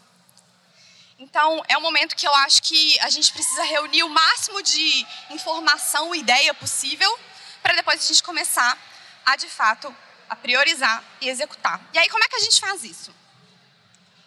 Então, 1.18 1.62
é 1.68 1.76
um 1.76 1.80
momento 1.80 2.14
que 2.16 2.26
eu 2.26 2.34
acho 2.36 2.62
que 2.62 2.98
a 3.00 3.10
gente 3.10 3.32
precisa 3.32 3.62
reunir 3.64 4.02
o 4.04 4.08
máximo 4.08 4.62
de 4.62 5.06
informação 5.30 6.14
e 6.14 6.20
ideia 6.20 6.54
possível 6.54 7.18
para 7.62 7.74
depois 7.74 8.02
a 8.02 8.06
gente 8.06 8.22
começar 8.22 8.78
a, 9.26 9.36
de 9.36 9.48
fato, 9.48 9.94
a 10.28 10.36
priorizar 10.36 11.02
e 11.20 11.28
executar. 11.28 11.80
E 11.92 11.98
aí, 11.98 12.08
como 12.08 12.22
é 12.22 12.28
que 12.28 12.36
a 12.36 12.40
gente 12.40 12.60
faz 12.60 12.84
isso? 12.84 13.14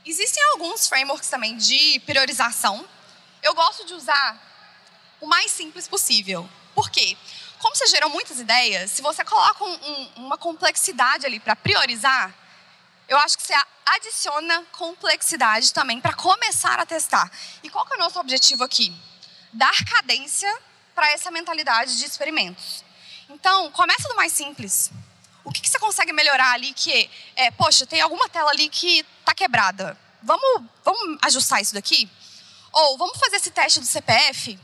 Existem 0.05 0.43
alguns 0.51 0.87
frameworks 0.87 1.29
também 1.29 1.55
de 1.57 1.99
priorização. 2.05 2.87
Eu 3.41 3.53
gosto 3.53 3.85
de 3.85 3.93
usar 3.93 4.41
o 5.19 5.27
mais 5.27 5.51
simples 5.51 5.87
possível. 5.87 6.49
Por 6.73 6.89
quê? 6.89 7.17
Como 7.59 7.75
você 7.75 7.87
gerou 7.87 8.09
muitas 8.09 8.39
ideias, 8.39 8.91
se 8.91 9.01
você 9.01 9.23
coloca 9.23 9.63
um, 9.63 9.73
um, 9.73 10.09
uma 10.17 10.37
complexidade 10.37 11.25
ali 11.25 11.39
para 11.39 11.55
priorizar, 11.55 12.33
eu 13.07 13.17
acho 13.19 13.37
que 13.37 13.43
você 13.43 13.53
adiciona 13.85 14.63
complexidade 14.73 15.73
também 15.73 15.99
para 15.99 16.13
começar 16.13 16.79
a 16.79 16.85
testar. 16.85 17.31
E 17.63 17.69
qual 17.69 17.85
que 17.85 17.93
é 17.93 17.95
o 17.95 17.99
nosso 17.99 18.19
objetivo 18.19 18.63
aqui? 18.63 18.93
Dar 19.53 19.73
cadência 19.85 20.53
para 20.93 21.09
essa 21.11 21.31
mentalidade 21.31 21.97
de 21.97 22.05
experimentos. 22.05 22.83
Então, 23.29 23.71
começa 23.71 24.07
do 24.09 24.15
mais 24.15 24.33
simples. 24.33 24.91
O 25.43 25.51
que, 25.51 25.61
que 25.61 25.69
você 25.69 25.79
consegue 25.79 26.11
melhorar 26.11 26.51
ali 26.51 26.73
que, 26.73 27.09
é, 27.35 27.49
poxa, 27.51 27.85
tem 27.85 28.01
alguma 28.01 28.27
tela 28.27 28.51
ali 28.51 28.67
que 28.67 29.05
está 29.19 29.33
quebrada. 29.33 29.97
Vamos, 30.21 30.63
vamos 30.83 31.17
ajustar 31.23 31.61
isso 31.61 31.73
daqui? 31.73 32.09
Ou 32.73 32.97
vamos 32.97 33.17
fazer 33.17 33.37
esse 33.37 33.51
teste 33.51 33.79
do 33.79 33.85
CPF? 33.85 34.59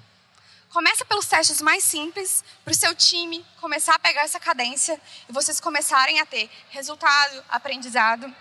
Começa 0.74 1.06
pelos 1.06 1.28
testes 1.28 1.62
mais 1.62 1.84
simples, 1.84 2.44
para 2.66 2.72
o 2.72 2.76
seu 2.76 2.96
time 2.96 3.46
começar 3.62 3.94
a 3.94 4.00
pegar 4.00 4.24
essa 4.24 4.40
cadência 4.40 5.00
e 5.30 5.32
vocês 5.32 5.60
começarem 5.60 6.20
a 6.20 6.26
ter 6.26 6.50
resultado, 6.72 7.46
aprendizado 7.48 8.36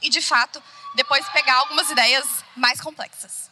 e, 0.00 0.08
de 0.08 0.22
fato, 0.22 0.62
depois 0.94 1.28
pegar 1.30 1.56
algumas 1.56 1.90
ideias 1.90 2.44
mais 2.54 2.80
complexas. 2.80 3.50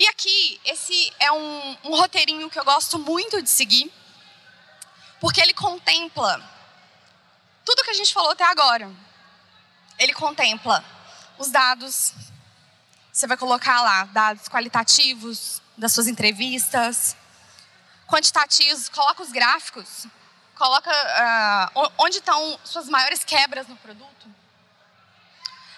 E 0.00 0.08
aqui, 0.08 0.60
esse 0.64 1.12
é 1.20 1.30
um, 1.30 1.76
um 1.84 1.94
roteirinho 1.94 2.50
que 2.50 2.58
eu 2.58 2.64
gosto 2.64 2.98
muito 2.98 3.40
de 3.40 3.48
seguir, 3.48 3.88
porque 5.20 5.40
ele 5.40 5.54
contempla 5.54 6.42
tudo 7.64 7.84
que 7.84 7.90
a 7.90 7.94
gente 7.94 8.12
falou 8.12 8.32
até 8.32 8.44
agora. 8.44 8.90
Ele 9.96 10.12
contempla 10.12 10.84
os 11.38 11.50
dados, 11.52 12.14
você 13.12 13.28
vai 13.28 13.36
colocar 13.36 13.80
lá 13.80 14.06
dados 14.06 14.48
qualitativos, 14.48 15.62
das 15.78 15.92
suas 15.92 16.06
entrevistas. 16.06 17.16
Quantitativos, 18.06 18.88
coloca 18.88 19.22
os 19.22 19.30
gráficos, 19.30 20.06
coloca 20.56 20.90
uh, 20.90 21.92
onde 21.98 22.18
estão 22.18 22.58
suas 22.64 22.88
maiores 22.88 23.24
quebras 23.24 23.66
no 23.68 23.76
produto. 23.76 24.26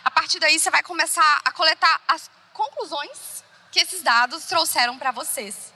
A 0.04 0.10
partir 0.10 0.40
daí, 0.40 0.58
você 0.58 0.70
vai 0.70 0.82
começar 0.82 1.40
a 1.44 1.52
coletar 1.52 2.00
as 2.08 2.30
conclusões 2.52 3.44
que 3.70 3.80
esses 3.80 4.02
dados 4.02 4.44
trouxeram 4.44 4.98
para 4.98 5.10
vocês. 5.10 5.72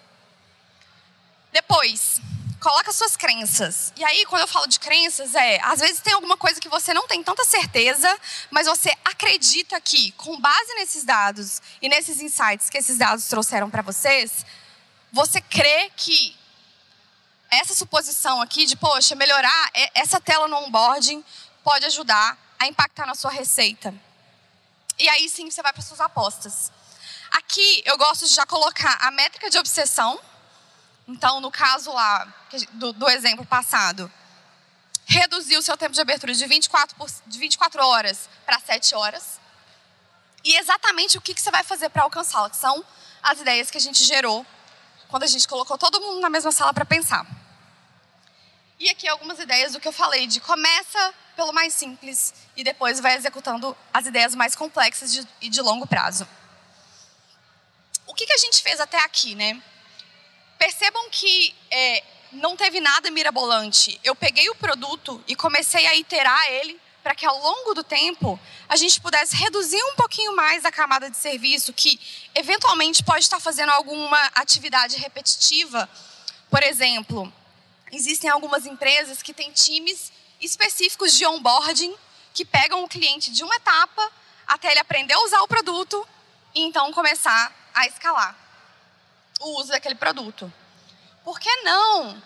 Depois, 1.52 2.20
coloca 2.64 2.90
suas 2.94 3.14
crenças. 3.14 3.92
E 3.94 4.02
aí, 4.02 4.24
quando 4.24 4.40
eu 4.40 4.48
falo 4.48 4.66
de 4.66 4.80
crenças, 4.80 5.34
é, 5.34 5.60
às 5.62 5.80
vezes 5.80 6.00
tem 6.00 6.14
alguma 6.14 6.34
coisa 6.34 6.58
que 6.58 6.68
você 6.68 6.94
não 6.94 7.06
tem 7.06 7.22
tanta 7.22 7.44
certeza, 7.44 8.08
mas 8.50 8.66
você 8.66 8.90
acredita 9.04 9.78
que, 9.82 10.12
com 10.12 10.40
base 10.40 10.74
nesses 10.76 11.04
dados 11.04 11.60
e 11.82 11.90
nesses 11.90 12.22
insights 12.22 12.70
que 12.70 12.78
esses 12.78 12.96
dados 12.96 13.26
trouxeram 13.26 13.68
para 13.68 13.82
vocês, 13.82 14.46
você 15.12 15.42
crê 15.42 15.90
que 15.94 16.34
essa 17.50 17.74
suposição 17.74 18.40
aqui 18.40 18.64
de, 18.64 18.76
poxa, 18.76 19.14
melhorar 19.14 19.70
essa 19.92 20.18
tela 20.18 20.48
no 20.48 20.56
onboarding 20.56 21.22
pode 21.62 21.84
ajudar 21.84 22.38
a 22.58 22.66
impactar 22.66 23.04
na 23.04 23.14
sua 23.14 23.30
receita. 23.30 23.94
E 24.98 25.06
aí 25.06 25.28
sim 25.28 25.50
você 25.50 25.60
vai 25.60 25.74
para 25.74 25.82
suas 25.82 26.00
apostas. 26.00 26.72
Aqui 27.30 27.82
eu 27.84 27.98
gosto 27.98 28.26
de 28.26 28.32
já 28.32 28.46
colocar 28.46 28.96
a 29.02 29.10
métrica 29.10 29.50
de 29.50 29.58
obsessão, 29.58 30.18
então, 31.06 31.40
no 31.40 31.50
caso 31.50 31.92
lá, 31.92 32.26
do, 32.72 32.92
do 32.92 33.08
exemplo 33.10 33.44
passado, 33.44 34.10
reduzir 35.06 35.56
o 35.56 35.62
seu 35.62 35.76
tempo 35.76 35.94
de 35.94 36.00
abertura 36.00 36.32
de 36.32 36.46
24, 36.46 36.96
por, 36.96 37.10
de 37.26 37.38
24 37.38 37.84
horas 37.84 38.28
para 38.46 38.58
7 38.58 38.94
horas. 38.94 39.38
E 40.42 40.56
exatamente 40.56 41.18
o 41.18 41.20
que, 41.20 41.34
que 41.34 41.40
você 41.40 41.50
vai 41.50 41.62
fazer 41.62 41.90
para 41.90 42.02
alcançá-la, 42.02 42.52
são 42.52 42.84
as 43.22 43.40
ideias 43.40 43.70
que 43.70 43.78
a 43.78 43.80
gente 43.80 44.02
gerou 44.04 44.44
quando 45.08 45.22
a 45.22 45.26
gente 45.26 45.46
colocou 45.46 45.78
todo 45.78 46.00
mundo 46.00 46.20
na 46.20 46.30
mesma 46.30 46.52
sala 46.52 46.72
para 46.72 46.84
pensar. 46.84 47.26
E 48.78 48.88
aqui 48.88 49.06
algumas 49.06 49.38
ideias 49.38 49.72
do 49.72 49.80
que 49.80 49.86
eu 49.86 49.92
falei, 49.92 50.26
de 50.26 50.40
começa 50.40 51.14
pelo 51.36 51.52
mais 51.52 51.74
simples 51.74 52.34
e 52.56 52.64
depois 52.64 53.00
vai 53.00 53.14
executando 53.14 53.76
as 53.92 54.06
ideias 54.06 54.34
mais 54.34 54.54
complexas 54.54 55.12
de, 55.12 55.26
e 55.40 55.48
de 55.48 55.60
longo 55.60 55.86
prazo. 55.86 56.26
O 58.06 58.14
que, 58.14 58.26
que 58.26 58.32
a 58.32 58.38
gente 58.38 58.62
fez 58.62 58.80
até 58.80 59.02
aqui, 59.02 59.34
né? 59.34 59.62
Percebam 60.58 61.08
que 61.10 61.54
é, 61.70 62.02
não 62.32 62.56
teve 62.56 62.80
nada 62.80 63.10
mirabolante. 63.10 64.00
Eu 64.02 64.14
peguei 64.14 64.48
o 64.50 64.54
produto 64.54 65.22
e 65.26 65.36
comecei 65.36 65.86
a 65.86 65.94
iterar 65.94 66.50
ele 66.50 66.80
para 67.02 67.14
que 67.14 67.26
ao 67.26 67.38
longo 67.38 67.74
do 67.74 67.84
tempo 67.84 68.40
a 68.66 68.76
gente 68.76 69.00
pudesse 69.00 69.36
reduzir 69.36 69.82
um 69.84 69.94
pouquinho 69.94 70.34
mais 70.34 70.64
a 70.64 70.72
camada 70.72 71.10
de 71.10 71.16
serviço 71.16 71.72
que 71.72 72.00
eventualmente 72.34 73.04
pode 73.04 73.24
estar 73.24 73.38
fazendo 73.38 73.70
alguma 73.70 74.18
atividade 74.34 74.96
repetitiva. 74.96 75.88
Por 76.50 76.62
exemplo, 76.62 77.30
existem 77.92 78.30
algumas 78.30 78.64
empresas 78.64 79.22
que 79.22 79.34
têm 79.34 79.52
times 79.52 80.10
específicos 80.40 81.12
de 81.12 81.26
onboarding 81.26 81.94
que 82.32 82.44
pegam 82.44 82.82
o 82.82 82.88
cliente 82.88 83.30
de 83.30 83.44
uma 83.44 83.54
etapa 83.54 84.10
até 84.46 84.70
ele 84.70 84.80
aprender 84.80 85.12
a 85.12 85.20
usar 85.20 85.40
o 85.42 85.48
produto 85.48 86.06
e 86.54 86.62
então 86.62 86.90
começar 86.92 87.54
a 87.74 87.86
escalar 87.86 88.43
o 89.40 89.60
uso 89.60 89.68
daquele 89.68 89.94
produto. 89.94 90.52
Por 91.24 91.38
que 91.38 91.54
não 91.62 92.22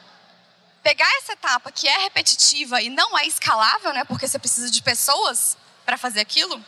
pegar 0.82 1.10
essa 1.18 1.32
etapa 1.32 1.70
que 1.70 1.88
é 1.88 1.98
repetitiva 1.98 2.80
e 2.80 2.88
não 2.88 3.18
é 3.18 3.26
escalável, 3.26 3.92
né, 3.92 4.04
porque 4.04 4.26
você 4.26 4.38
precisa 4.38 4.70
de 4.70 4.82
pessoas 4.82 5.56
para 5.84 5.98
fazer 5.98 6.20
aquilo, 6.20 6.64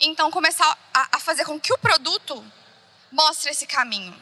então 0.00 0.30
começar 0.30 0.76
a, 0.92 1.16
a 1.16 1.20
fazer 1.20 1.44
com 1.44 1.58
que 1.60 1.72
o 1.72 1.78
produto 1.78 2.44
mostre 3.10 3.50
esse 3.50 3.66
caminho, 3.66 4.14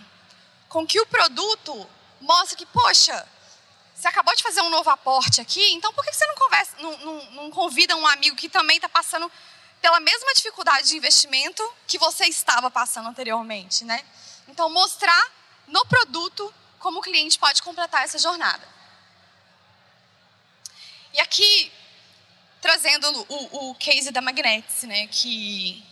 com 0.68 0.86
que 0.86 1.00
o 1.00 1.06
produto 1.06 1.88
mostre 2.20 2.56
que, 2.56 2.66
poxa, 2.66 3.26
você 3.94 4.08
acabou 4.08 4.34
de 4.34 4.42
fazer 4.42 4.60
um 4.62 4.70
novo 4.70 4.90
aporte 4.90 5.40
aqui, 5.40 5.72
então 5.72 5.92
por 5.92 6.04
que 6.04 6.12
você 6.12 6.26
não, 6.26 6.34
conversa, 6.34 6.72
não, 6.78 6.98
não, 6.98 7.30
não 7.30 7.50
convida 7.50 7.96
um 7.96 8.06
amigo 8.06 8.36
que 8.36 8.48
também 8.48 8.76
está 8.76 8.88
passando 8.88 9.30
pela 9.80 10.00
mesma 10.00 10.32
dificuldade 10.34 10.88
de 10.88 10.96
investimento 10.96 11.62
que 11.86 11.98
você 11.98 12.24
estava 12.26 12.70
passando 12.70 13.08
anteriormente, 13.08 13.84
né? 13.84 14.04
Então 14.48 14.70
mostrar 14.70 15.30
no 15.66 15.84
produto 15.86 16.52
como 16.78 16.98
o 16.98 17.02
cliente 17.02 17.38
pode 17.38 17.62
completar 17.62 18.04
essa 18.04 18.18
jornada. 18.18 18.66
E 21.14 21.20
aqui, 21.20 21.70
trazendo 22.60 23.26
o, 23.28 23.70
o 23.70 23.74
case 23.74 24.10
da 24.10 24.20
Magnetics, 24.20 24.82
né, 24.84 25.06
que, 25.06 25.84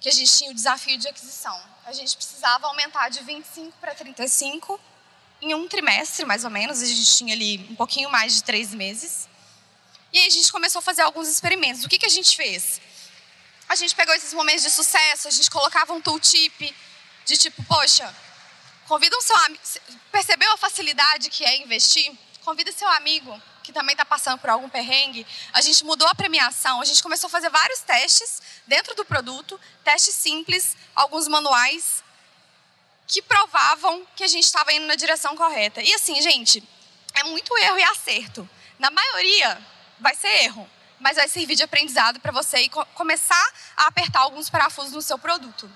que 0.00 0.08
a 0.08 0.12
gente 0.12 0.36
tinha 0.36 0.50
o 0.50 0.54
desafio 0.54 0.98
de 0.98 1.08
aquisição. 1.08 1.60
A 1.84 1.92
gente 1.92 2.16
precisava 2.16 2.66
aumentar 2.66 3.08
de 3.08 3.22
25 3.22 3.76
para 3.78 3.94
35 3.94 4.80
em 5.40 5.54
um 5.54 5.68
trimestre, 5.68 6.24
mais 6.24 6.44
ou 6.44 6.50
menos. 6.50 6.82
A 6.82 6.86
gente 6.86 7.16
tinha 7.16 7.34
ali 7.34 7.66
um 7.70 7.76
pouquinho 7.76 8.10
mais 8.10 8.34
de 8.34 8.42
três 8.42 8.74
meses. 8.74 9.28
E 10.12 10.18
aí 10.18 10.26
a 10.26 10.30
gente 10.30 10.50
começou 10.50 10.78
a 10.80 10.82
fazer 10.82 11.02
alguns 11.02 11.28
experimentos. 11.28 11.84
O 11.84 11.88
que, 11.88 11.98
que 11.98 12.06
a 12.06 12.10
gente 12.10 12.36
fez? 12.36 12.80
A 13.68 13.76
gente 13.76 13.94
pegou 13.94 14.14
esses 14.14 14.32
momentos 14.32 14.62
de 14.62 14.70
sucesso, 14.70 15.28
a 15.28 15.30
gente 15.30 15.50
colocava 15.50 15.92
um 15.92 16.00
tooltip 16.00 16.74
de 17.24 17.36
tipo, 17.36 17.62
poxa, 17.64 18.14
Convida 18.88 19.16
um 19.16 19.20
seu 19.20 19.36
amigo. 19.36 19.62
Percebeu 20.12 20.52
a 20.52 20.56
facilidade 20.56 21.28
que 21.30 21.44
é 21.44 21.56
investir? 21.56 22.12
Convida 22.44 22.70
seu 22.72 22.88
amigo 22.88 23.40
que 23.66 23.72
também 23.72 23.94
está 23.94 24.04
passando 24.04 24.38
por 24.38 24.48
algum 24.48 24.68
perrengue. 24.68 25.26
A 25.52 25.60
gente 25.60 25.84
mudou 25.84 26.06
a 26.06 26.14
premiação, 26.14 26.80
a 26.80 26.84
gente 26.84 27.02
começou 27.02 27.26
a 27.26 27.30
fazer 27.30 27.50
vários 27.50 27.80
testes 27.80 28.40
dentro 28.64 28.94
do 28.94 29.04
produto, 29.04 29.60
testes 29.82 30.14
simples, 30.14 30.76
alguns 30.94 31.26
manuais, 31.26 32.04
que 33.08 33.20
provavam 33.20 34.06
que 34.14 34.22
a 34.22 34.28
gente 34.28 34.44
estava 34.44 34.72
indo 34.72 34.86
na 34.86 34.94
direção 34.94 35.36
correta. 35.36 35.82
E 35.82 35.92
assim, 35.94 36.22
gente, 36.22 36.62
é 37.12 37.24
muito 37.24 37.58
erro 37.58 37.78
e 37.78 37.82
acerto. 37.82 38.48
Na 38.78 38.90
maioria, 38.90 39.60
vai 39.98 40.14
ser 40.14 40.28
erro, 40.44 40.70
mas 41.00 41.16
vai 41.16 41.28
servir 41.28 41.56
de 41.56 41.64
aprendizado 41.64 42.20
para 42.20 42.30
você 42.30 42.58
e 42.58 42.68
começar 42.68 43.52
a 43.76 43.88
apertar 43.88 44.20
alguns 44.20 44.48
parafusos 44.48 44.92
no 44.92 45.02
seu 45.02 45.18
produto. 45.18 45.68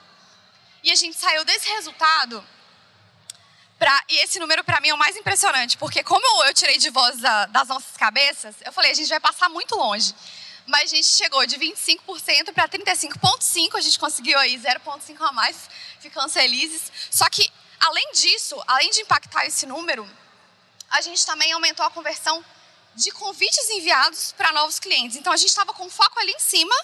E 0.85 0.93
a 0.93 0.95
gente 0.95 1.17
saiu 1.17 1.45
desse 1.45 1.69
resultado 1.71 2.47
Pra, 3.81 4.05
e 4.11 4.19
esse 4.25 4.39
número 4.39 4.63
para 4.63 4.79
mim 4.79 4.91
é 4.91 4.95
o 4.95 4.99
mais 4.99 5.17
impressionante, 5.17 5.79
porque 5.79 6.05
como 6.05 6.45
eu 6.45 6.53
tirei 6.53 6.77
de 6.77 6.91
voz 6.91 7.19
da, 7.19 7.47
das 7.47 7.67
nossas 7.67 7.97
cabeças, 7.97 8.57
eu 8.63 8.71
falei, 8.75 8.91
a 8.91 8.95
gente 8.95 9.09
vai 9.09 9.19
passar 9.19 9.49
muito 9.49 9.75
longe. 9.75 10.15
Mas 10.67 10.93
a 10.93 10.97
gente 10.97 11.09
chegou 11.09 11.47
de 11.47 11.57
25% 11.57 12.53
para 12.53 12.69
35,5%, 12.69 13.77
a 13.77 13.81
gente 13.81 13.99
conseguiu 13.99 14.39
aí 14.39 14.59
0,5% 14.59 15.17
a 15.21 15.33
mais, 15.33 15.57
ficamos 15.99 16.31
felizes. 16.31 16.93
Só 17.11 17.27
que, 17.31 17.51
além 17.81 18.13
disso, 18.13 18.63
além 18.67 18.91
de 18.91 19.01
impactar 19.01 19.47
esse 19.47 19.65
número, 19.65 20.07
a 20.91 21.01
gente 21.01 21.25
também 21.25 21.51
aumentou 21.53 21.87
a 21.87 21.91
conversão 21.91 22.45
de 22.95 23.11
convites 23.13 23.71
enviados 23.71 24.33
para 24.33 24.53
novos 24.53 24.79
clientes. 24.79 25.17
Então, 25.17 25.33
a 25.33 25.39
gente 25.39 25.49
estava 25.49 25.73
com 25.73 25.89
foco 25.89 26.21
ali 26.21 26.33
em 26.33 26.39
cima 26.39 26.75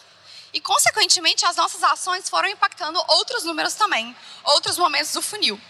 e, 0.50 0.62
consequentemente, 0.62 1.44
as 1.44 1.56
nossas 1.56 1.82
ações 1.82 2.26
foram 2.30 2.48
impactando 2.48 2.98
outros 3.08 3.44
números 3.44 3.74
também, 3.74 4.16
outros 4.44 4.78
momentos 4.78 5.12
do 5.12 5.20
funil. 5.20 5.60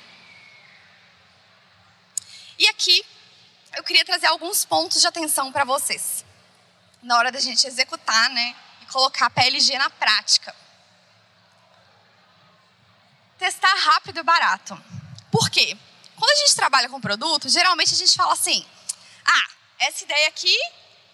E 2.58 2.68
aqui 2.68 3.04
eu 3.76 3.82
queria 3.82 4.04
trazer 4.04 4.26
alguns 4.26 4.64
pontos 4.64 5.00
de 5.00 5.06
atenção 5.06 5.52
para 5.52 5.64
vocês 5.64 6.24
na 7.02 7.16
hora 7.18 7.30
da 7.30 7.38
gente 7.38 7.66
executar, 7.66 8.30
né, 8.30 8.56
e 8.82 8.86
colocar 8.86 9.26
a 9.26 9.30
PLG 9.30 9.78
na 9.78 9.88
prática. 9.90 10.54
Testar 13.38 13.74
rápido 13.74 14.18
e 14.18 14.22
barato. 14.22 14.82
Por 15.30 15.50
quê? 15.50 15.76
Quando 16.16 16.30
a 16.30 16.36
gente 16.36 16.54
trabalha 16.54 16.88
com 16.88 17.00
produto, 17.00 17.48
geralmente 17.48 17.94
a 17.94 17.96
gente 17.96 18.16
fala 18.16 18.32
assim: 18.32 18.66
"Ah, 19.24 19.46
essa 19.78 20.04
ideia 20.04 20.28
aqui 20.28 20.56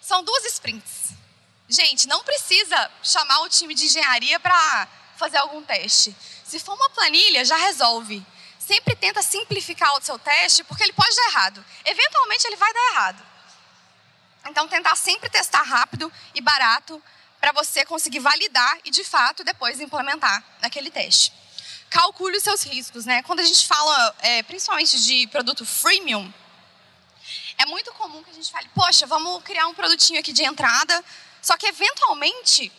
são 0.01 0.23
duas 0.23 0.45
sprints". 0.45 1.13
Gente, 1.67 2.07
não 2.07 2.23
precisa 2.23 2.91
chamar 3.03 3.41
o 3.41 3.49
time 3.49 3.75
de 3.75 3.85
engenharia 3.85 4.39
para 4.39 4.87
fazer 5.17 5.37
algum 5.37 5.61
teste. 5.63 6.15
Se 6.43 6.59
for 6.59 6.75
uma 6.75 6.89
planilha, 6.89 7.43
já 7.43 7.57
resolve. 7.57 8.25
Sempre 8.65 8.95
tenta 8.95 9.21
simplificar 9.21 9.93
o 9.97 10.01
seu 10.01 10.17
teste, 10.17 10.63
porque 10.63 10.83
ele 10.83 10.93
pode 10.93 11.13
dar 11.15 11.27
errado. 11.27 11.65
Eventualmente 11.83 12.47
ele 12.47 12.55
vai 12.55 12.73
dar 12.73 12.91
errado. 12.91 13.23
Então, 14.45 14.67
tentar 14.67 14.95
sempre 14.95 15.29
testar 15.29 15.63
rápido 15.63 16.11
e 16.33 16.39
barato 16.39 17.01
para 17.41 17.51
você 17.51 17.85
conseguir 17.85 18.19
validar 18.19 18.77
e, 18.85 18.91
de 18.91 19.03
fato, 19.03 19.43
depois 19.43 19.81
implementar 19.81 20.41
naquele 20.61 20.89
teste. 20.89 21.33
Calcule 21.89 22.37
os 22.37 22.43
seus 22.43 22.63
riscos, 22.63 23.05
né? 23.05 23.21
Quando 23.23 23.41
a 23.41 23.43
gente 23.43 23.67
fala, 23.67 24.15
é, 24.19 24.43
principalmente 24.43 25.01
de 25.03 25.27
produto 25.27 25.65
freemium, 25.65 26.33
é 27.57 27.65
muito 27.65 27.91
comum 27.93 28.23
que 28.23 28.31
a 28.31 28.33
gente 28.33 28.49
fale, 28.49 28.69
poxa, 28.73 29.05
vamos 29.05 29.43
criar 29.43 29.67
um 29.67 29.73
produtinho 29.73 30.19
aqui 30.19 30.31
de 30.31 30.43
entrada, 30.43 31.03
só 31.41 31.57
que, 31.57 31.67
eventualmente, 31.67 32.71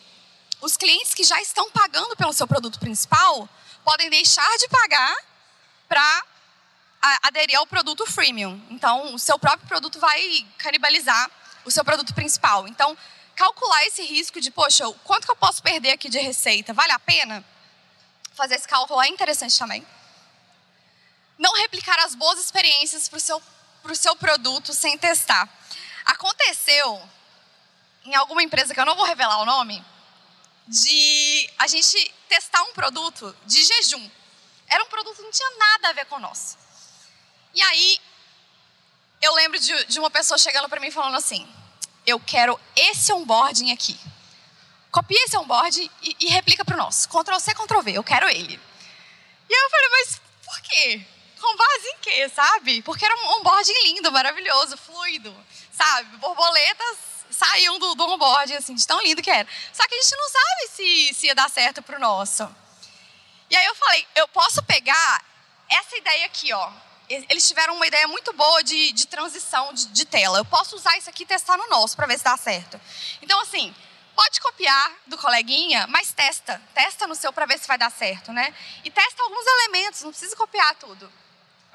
os 0.61 0.75
clientes 0.75 1.13
que 1.13 1.23
já 1.23 1.39
estão 1.41 1.69
pagando 1.69 2.15
pelo 2.15 2.33
seu 2.33 2.47
produto 2.47 2.79
principal 2.79 3.47
podem 3.83 4.09
deixar 4.09 4.49
de 4.57 4.67
pagar 4.67 5.15
para 5.87 6.25
aderir 7.23 7.57
ao 7.57 7.67
produto 7.67 8.05
freemium. 8.05 8.59
Então, 8.69 9.13
o 9.13 9.19
seu 9.19 9.37
próprio 9.37 9.67
produto 9.67 9.99
vai 9.99 10.45
canibalizar 10.57 11.29
o 11.63 11.71
seu 11.71 11.83
produto 11.83 12.13
principal. 12.13 12.67
Então, 12.67 12.97
calcular 13.35 13.85
esse 13.85 14.03
risco 14.03 14.41
de, 14.41 14.49
poxa, 14.49 14.83
quanto 15.03 15.25
que 15.25 15.31
eu 15.31 15.35
posso 15.35 15.61
perder 15.61 15.91
aqui 15.91 16.09
de 16.09 16.19
receita? 16.19 16.73
Vale 16.73 16.91
a 16.91 16.99
pena? 16.99 17.45
Fazer 18.33 18.55
esse 18.55 18.67
cálculo 18.67 19.01
é 19.01 19.07
interessante 19.07 19.57
também. 19.57 19.85
Não 21.37 21.53
replicar 21.55 21.99
as 21.99 22.15
boas 22.15 22.39
experiências 22.39 23.07
para 23.07 23.17
o 23.17 23.19
seu, 23.19 23.41
pro 23.83 23.95
seu 23.95 24.15
produto 24.15 24.73
sem 24.73 24.97
testar. 24.97 25.47
Aconteceu 26.05 27.09
em 28.05 28.15
alguma 28.15 28.41
empresa 28.43 28.73
que 28.73 28.79
eu 28.79 28.85
não 28.85 28.95
vou 28.95 29.05
revelar 29.05 29.41
o 29.41 29.45
nome, 29.45 29.83
de 30.67 31.49
a 31.59 31.67
gente 31.67 32.13
testar 32.27 32.61
um 32.63 32.73
produto 32.73 33.35
de 33.45 33.63
jejum. 33.63 34.09
Era 34.67 34.83
um 34.83 34.87
produto 34.87 35.15
que 35.15 35.21
não 35.21 35.31
tinha 35.31 35.49
nada 35.57 35.89
a 35.89 35.93
ver 35.93 36.05
com 36.05 36.15
o 36.15 36.19
nosso. 36.19 36.57
E 37.53 37.61
aí, 37.61 37.99
eu 39.21 39.33
lembro 39.33 39.59
de, 39.59 39.85
de 39.85 39.99
uma 39.99 40.09
pessoa 40.09 40.37
chegando 40.37 40.69
para 40.69 40.79
mim 40.79 40.91
falando 40.91 41.15
assim: 41.15 41.47
Eu 42.05 42.19
quero 42.19 42.59
esse 42.75 43.11
onboarding 43.13 43.71
aqui. 43.71 43.99
Copia 44.91 45.23
esse 45.25 45.37
onboarding 45.37 45.89
e, 46.01 46.15
e 46.21 46.25
replica 46.27 46.63
para 46.63 46.75
o 46.75 46.77
nosso. 46.77 47.07
Ctrl 47.09 47.39
C, 47.39 47.53
Ctrl 47.53 47.81
V, 47.81 47.91
eu 47.93 48.03
quero 48.03 48.29
ele. 48.29 48.59
E 49.49 49.53
aí 49.53 49.61
eu 49.61 49.69
falei: 49.69 49.89
Mas 49.89 50.21
por 50.43 50.61
quê? 50.61 51.05
Com 51.39 51.55
base 51.57 51.87
em 51.87 51.97
quê, 51.99 52.29
sabe? 52.29 52.81
Porque 52.81 53.05
era 53.05 53.15
um 53.15 53.39
onboarding 53.39 53.83
lindo, 53.83 54.11
maravilhoso, 54.11 54.77
fluido, 54.77 55.35
sabe? 55.71 56.17
Borboletas 56.17 56.97
saíam 57.29 57.77
do, 57.77 57.93
do 57.95 58.03
onboarding, 58.05 58.55
assim, 58.55 58.73
de 58.73 58.85
tão 58.87 59.01
lindo 59.01 59.21
que 59.21 59.29
era. 59.29 59.47
Só 59.73 59.87
que 59.87 59.95
a 59.95 60.01
gente 60.01 60.15
não 60.15 60.29
sabe 60.29 60.67
se, 60.69 61.13
se 61.13 61.27
ia 61.27 61.35
dar 61.35 61.49
certo 61.49 61.81
para 61.81 61.97
o 61.97 61.99
nosso. 61.99 62.43
E 63.49 63.55
aí 63.55 63.65
eu 63.65 63.75
falei, 63.75 64.07
eu 64.15 64.27
posso 64.27 64.63
pegar 64.63 65.23
essa 65.69 65.97
ideia 65.97 66.25
aqui, 66.25 66.51
ó. 66.53 66.71
Eles 67.07 67.47
tiveram 67.47 67.75
uma 67.75 67.85
ideia 67.85 68.07
muito 68.07 68.33
boa 68.33 68.63
de, 68.63 68.91
de 68.91 69.05
transição 69.05 69.71
de, 69.73 69.87
de 69.87 70.05
tela. 70.05 70.39
Eu 70.39 70.45
posso 70.45 70.75
usar 70.75 70.97
isso 70.97 71.09
aqui 71.09 71.21
e 71.21 71.25
testar 71.25 71.55
no 71.55 71.67
nosso 71.67 71.95
para 71.95 72.07
ver 72.07 72.17
se 72.17 72.23
dá 72.23 72.35
certo. 72.35 72.81
Então, 73.21 73.39
assim, 73.41 73.73
pode 74.15 74.41
copiar 74.41 74.91
do 75.05 75.17
coleguinha, 75.17 75.85
mas 75.87 76.11
testa. 76.11 76.59
Testa 76.73 77.05
no 77.05 77.13
seu 77.13 77.31
para 77.31 77.45
ver 77.45 77.59
se 77.59 77.67
vai 77.67 77.77
dar 77.77 77.91
certo, 77.91 78.31
né? 78.33 78.55
E 78.83 78.89
testa 78.89 79.21
alguns 79.21 79.45
elementos, 79.45 80.01
não 80.01 80.09
precisa 80.09 80.35
copiar 80.35 80.73
tudo. 80.75 81.11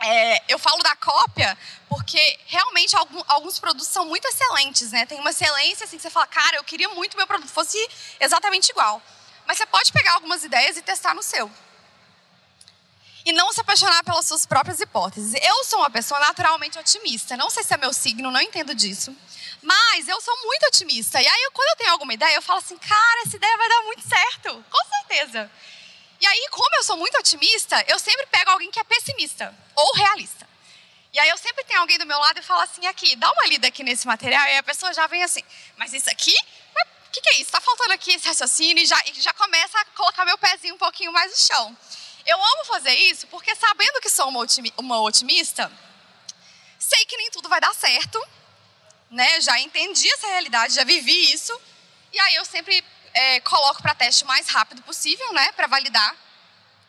É, 0.03 0.43
eu 0.49 0.59
falo 0.59 0.83
da 0.83 0.97
cópia 0.97 1.57
porque 1.87 2.39
realmente 2.47 2.97
algum, 2.97 3.23
alguns 3.29 3.59
produtos 3.59 3.87
são 3.87 4.07
muito 4.07 4.27
excelentes, 4.27 4.91
né? 4.91 5.05
Tem 5.05 5.21
uma 5.21 5.31
excelência 5.31 5.85
assim 5.85 5.97
que 5.97 6.03
você 6.03 6.09
fala, 6.09 6.27
cara, 6.27 6.57
eu 6.57 6.65
queria 6.65 6.89
muito 6.89 7.11
que 7.11 7.17
meu 7.19 7.27
produto 7.27 7.51
fosse 7.51 7.79
exatamente 8.19 8.71
igual. 8.71 9.03
Mas 9.51 9.59
você 9.59 9.67
pode 9.67 9.93
pegar 9.93 10.13
algumas 10.13 10.45
ideias 10.45 10.77
e 10.77 10.83
testar 10.83 11.13
no 11.13 11.25
seu. 11.25 11.51
E 13.27 13.33
não 13.33 13.53
se 13.53 13.61
apaixonar 13.61 14.05
pelas 14.05 14.25
suas 14.25 14.47
próprias 14.47 14.79
hipóteses. 14.79 15.35
Eu 15.43 15.65
sou 15.65 15.81
uma 15.81 15.91
pessoa 15.91 16.21
naturalmente 16.21 16.79
otimista. 16.79 17.37
Não 17.37 17.51
sei 17.51 17.65
se 17.65 17.75
é 17.75 17.77
meu 17.77 17.93
signo, 17.93 18.31
não 18.31 18.41
entendo 18.41 18.73
disso. 18.77 19.13
Mas 19.61 20.07
eu 20.07 20.21
sou 20.21 20.41
muito 20.45 20.67
otimista. 20.69 21.21
E 21.21 21.27
aí, 21.27 21.51
quando 21.53 21.69
eu 21.71 21.77
tenho 21.79 21.91
alguma 21.91 22.15
ideia, 22.15 22.37
eu 22.37 22.43
falo 22.43 22.61
assim, 22.61 22.79
cara, 22.79 23.23
essa 23.27 23.35
ideia 23.35 23.57
vai 23.57 23.69
dar 23.69 23.83
muito 23.83 24.09
certo. 24.09 24.65
Com 24.71 24.89
certeza. 24.89 25.51
E 26.21 26.27
aí, 26.29 26.47
como 26.53 26.77
eu 26.77 26.85
sou 26.85 26.97
muito 26.97 27.19
otimista, 27.19 27.85
eu 27.89 27.99
sempre 27.99 28.27
pego 28.27 28.51
alguém 28.51 28.71
que 28.71 28.79
é 28.79 28.85
pessimista 28.85 29.53
ou 29.75 29.95
realista. 29.95 30.49
E 31.13 31.19
aí 31.19 31.29
eu 31.29 31.39
sempre 31.39 31.65
tenho 31.65 31.81
alguém 31.81 31.99
do 31.99 32.07
meu 32.07 32.21
lado 32.21 32.39
e 32.39 32.43
falo 32.43 32.61
assim, 32.61 32.87
aqui, 32.87 33.17
dá 33.17 33.29
uma 33.33 33.47
lida 33.49 33.67
aqui 33.67 33.83
nesse 33.83 34.07
material, 34.07 34.47
e 34.47 34.59
a 34.59 34.63
pessoa 34.63 34.95
já 34.95 35.09
vem 35.09 35.25
assim, 35.25 35.43
mas 35.77 35.93
isso 35.93 36.09
aqui? 36.09 36.35
O 37.11 37.13
que, 37.13 37.21
que, 37.23 37.29
é 37.31 37.33
isso? 37.33 37.43
Está 37.43 37.61
faltando 37.61 37.93
aqui 37.93 38.13
esse 38.13 38.29
raciocínio 38.29 38.85
e 38.85 38.87
já, 38.87 38.97
e 39.07 39.21
já 39.21 39.33
começa 39.33 39.77
a 39.81 39.85
colocar 39.97 40.25
meu 40.25 40.39
pezinho 40.39 40.77
um 40.77 40.79
pouquinho 40.79 41.13
mais 41.13 41.33
no 41.33 41.37
chão. 41.37 41.77
Eu 42.25 42.41
amo 42.41 42.65
fazer 42.67 42.95
isso 42.95 43.27
porque 43.27 43.53
sabendo 43.57 44.01
que 44.01 44.09
sou 44.09 44.29
uma, 44.29 44.47
uma 44.77 45.01
otimista, 45.01 45.73
sei 46.79 47.05
que 47.07 47.17
nem 47.17 47.29
tudo 47.33 47.49
vai 47.49 47.61
dar 47.61 47.75
certo, 47.75 48.25
né? 49.11 49.41
Já 49.41 49.59
entendi 49.59 50.09
essa 50.13 50.29
realidade, 50.29 50.73
já 50.73 50.85
vivi 50.85 51.33
isso, 51.33 51.61
e 52.13 52.21
aí 52.21 52.37
eu 52.37 52.45
sempre 52.45 52.85
é, 53.13 53.41
coloco 53.41 53.83
para 53.83 53.93
teste 53.93 54.23
o 54.23 54.29
mais 54.29 54.47
rápido 54.49 54.81
possível, 54.83 55.33
né? 55.33 55.51
Para 55.51 55.67
validar 55.67 56.15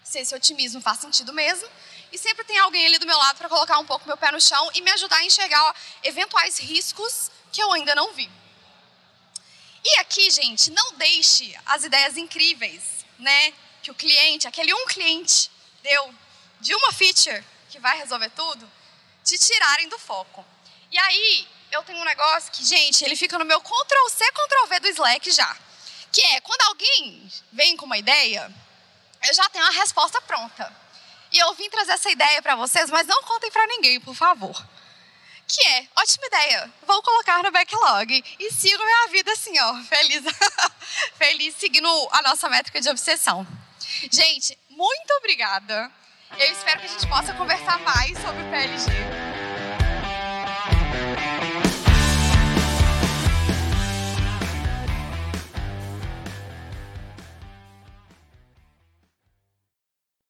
se 0.04 0.20
esse 0.20 0.36
otimismo 0.36 0.80
faz 0.82 1.00
sentido 1.00 1.34
mesmo. 1.34 1.68
E 2.12 2.18
sempre 2.20 2.44
tem 2.44 2.60
alguém 2.60 2.86
ali 2.86 3.00
do 3.00 3.08
meu 3.08 3.18
lado 3.18 3.38
para 3.38 3.50
colocar 3.50 3.80
um 3.80 3.88
pouco 3.88 4.06
meu 4.06 4.18
pé 4.18 4.32
no 4.32 4.40
chão 4.40 4.70
e 4.76 4.82
me 4.82 4.92
ajudar 4.92 5.16
a 5.16 5.24
enxergar 5.24 5.64
ó, 5.64 5.74
eventuais 6.04 6.60
riscos 6.60 7.32
que 7.52 7.60
eu 7.60 7.72
ainda 7.72 7.96
não 7.96 8.14
vi. 8.14 8.30
E 9.84 10.00
aqui, 10.00 10.30
gente, 10.30 10.70
não 10.72 10.94
deixe 10.94 11.58
as 11.65 11.84
ideias 11.84 12.17
incríveis, 12.17 13.06
né? 13.17 13.54
Que 13.82 13.91
o 13.91 13.96
cliente, 13.96 14.48
aquele 14.48 14.74
um 14.74 14.86
cliente 14.86 15.50
deu 15.82 16.13
de 16.60 16.76
uma 16.76 16.91
feature 16.91 17.44
que 17.70 17.80
vai 17.80 17.98
resolver 17.98 18.30
tudo, 18.32 18.70
te 19.24 19.38
tirarem 19.38 19.89
do 19.89 19.98
foco. 19.98 20.46
E 20.91 20.98
aí, 21.00 21.48
eu 21.72 21.82
tenho 21.84 22.00
um 22.00 22.06
negócio 22.06 22.52
que, 22.52 22.63
gente, 22.63 23.04
ele 23.04 23.15
fica 23.15 23.39
no 23.39 23.46
meu 23.46 23.60
Ctrl 23.62 24.10
C, 24.10 24.32
Ctrl 24.32 24.67
V 24.67 24.80
do 24.82 24.88
Slack 24.89 25.32
já. 25.32 25.58
Que 26.12 26.22
é, 26.22 26.41
quando 26.41 26.62
alguém 26.63 27.32
vem 27.52 27.78
com 27.78 27.86
uma 27.86 27.98
ideia, 27.98 28.54
eu 29.28 29.34
já 29.34 29.48
tenho 29.50 29.65
a 29.65 29.72
resposta 29.72 30.22
pronta. 30.22 30.72
E 31.32 31.39
eu 31.39 31.54
vim 31.54 31.70
trazer 31.70 31.94
essa 31.94 32.10
ideia 32.12 32.41
para 32.41 32.56
vocês, 32.56 32.89
mas 32.89 33.08
não 33.08 33.24
contem 33.24 33.50
para 33.50 33.65
ninguém, 33.67 34.02
por 34.02 34.13
favor. 34.13 34.67
Que 35.52 35.68
é, 35.68 35.88
ótima 35.98 36.28
ideia, 36.28 36.74
vou 36.88 37.04
colocar 37.04 37.44
no 37.44 37.52
backlog 37.52 38.24
e 38.40 38.52
sigo 38.54 38.82
minha 38.82 39.08
vida 39.10 39.34
assim, 39.34 39.52
ó, 39.60 39.76
feliz, 39.84 40.24
feliz 41.18 41.56
seguindo 41.58 41.90
a 42.14 42.22
nossa 42.22 42.48
métrica 42.48 42.80
de 42.80 42.90
obsessão. 42.90 43.46
Gente, 44.10 44.58
muito 44.70 45.12
obrigada. 45.18 45.92
Eu 46.40 46.52
espero 46.54 46.80
que 46.80 46.86
a 46.86 46.90
gente 46.90 47.08
possa 47.10 47.34
conversar 47.34 47.80
mais 47.80 48.18
sobre 48.20 48.42
o 48.42 48.50
PLG. 48.50 49.21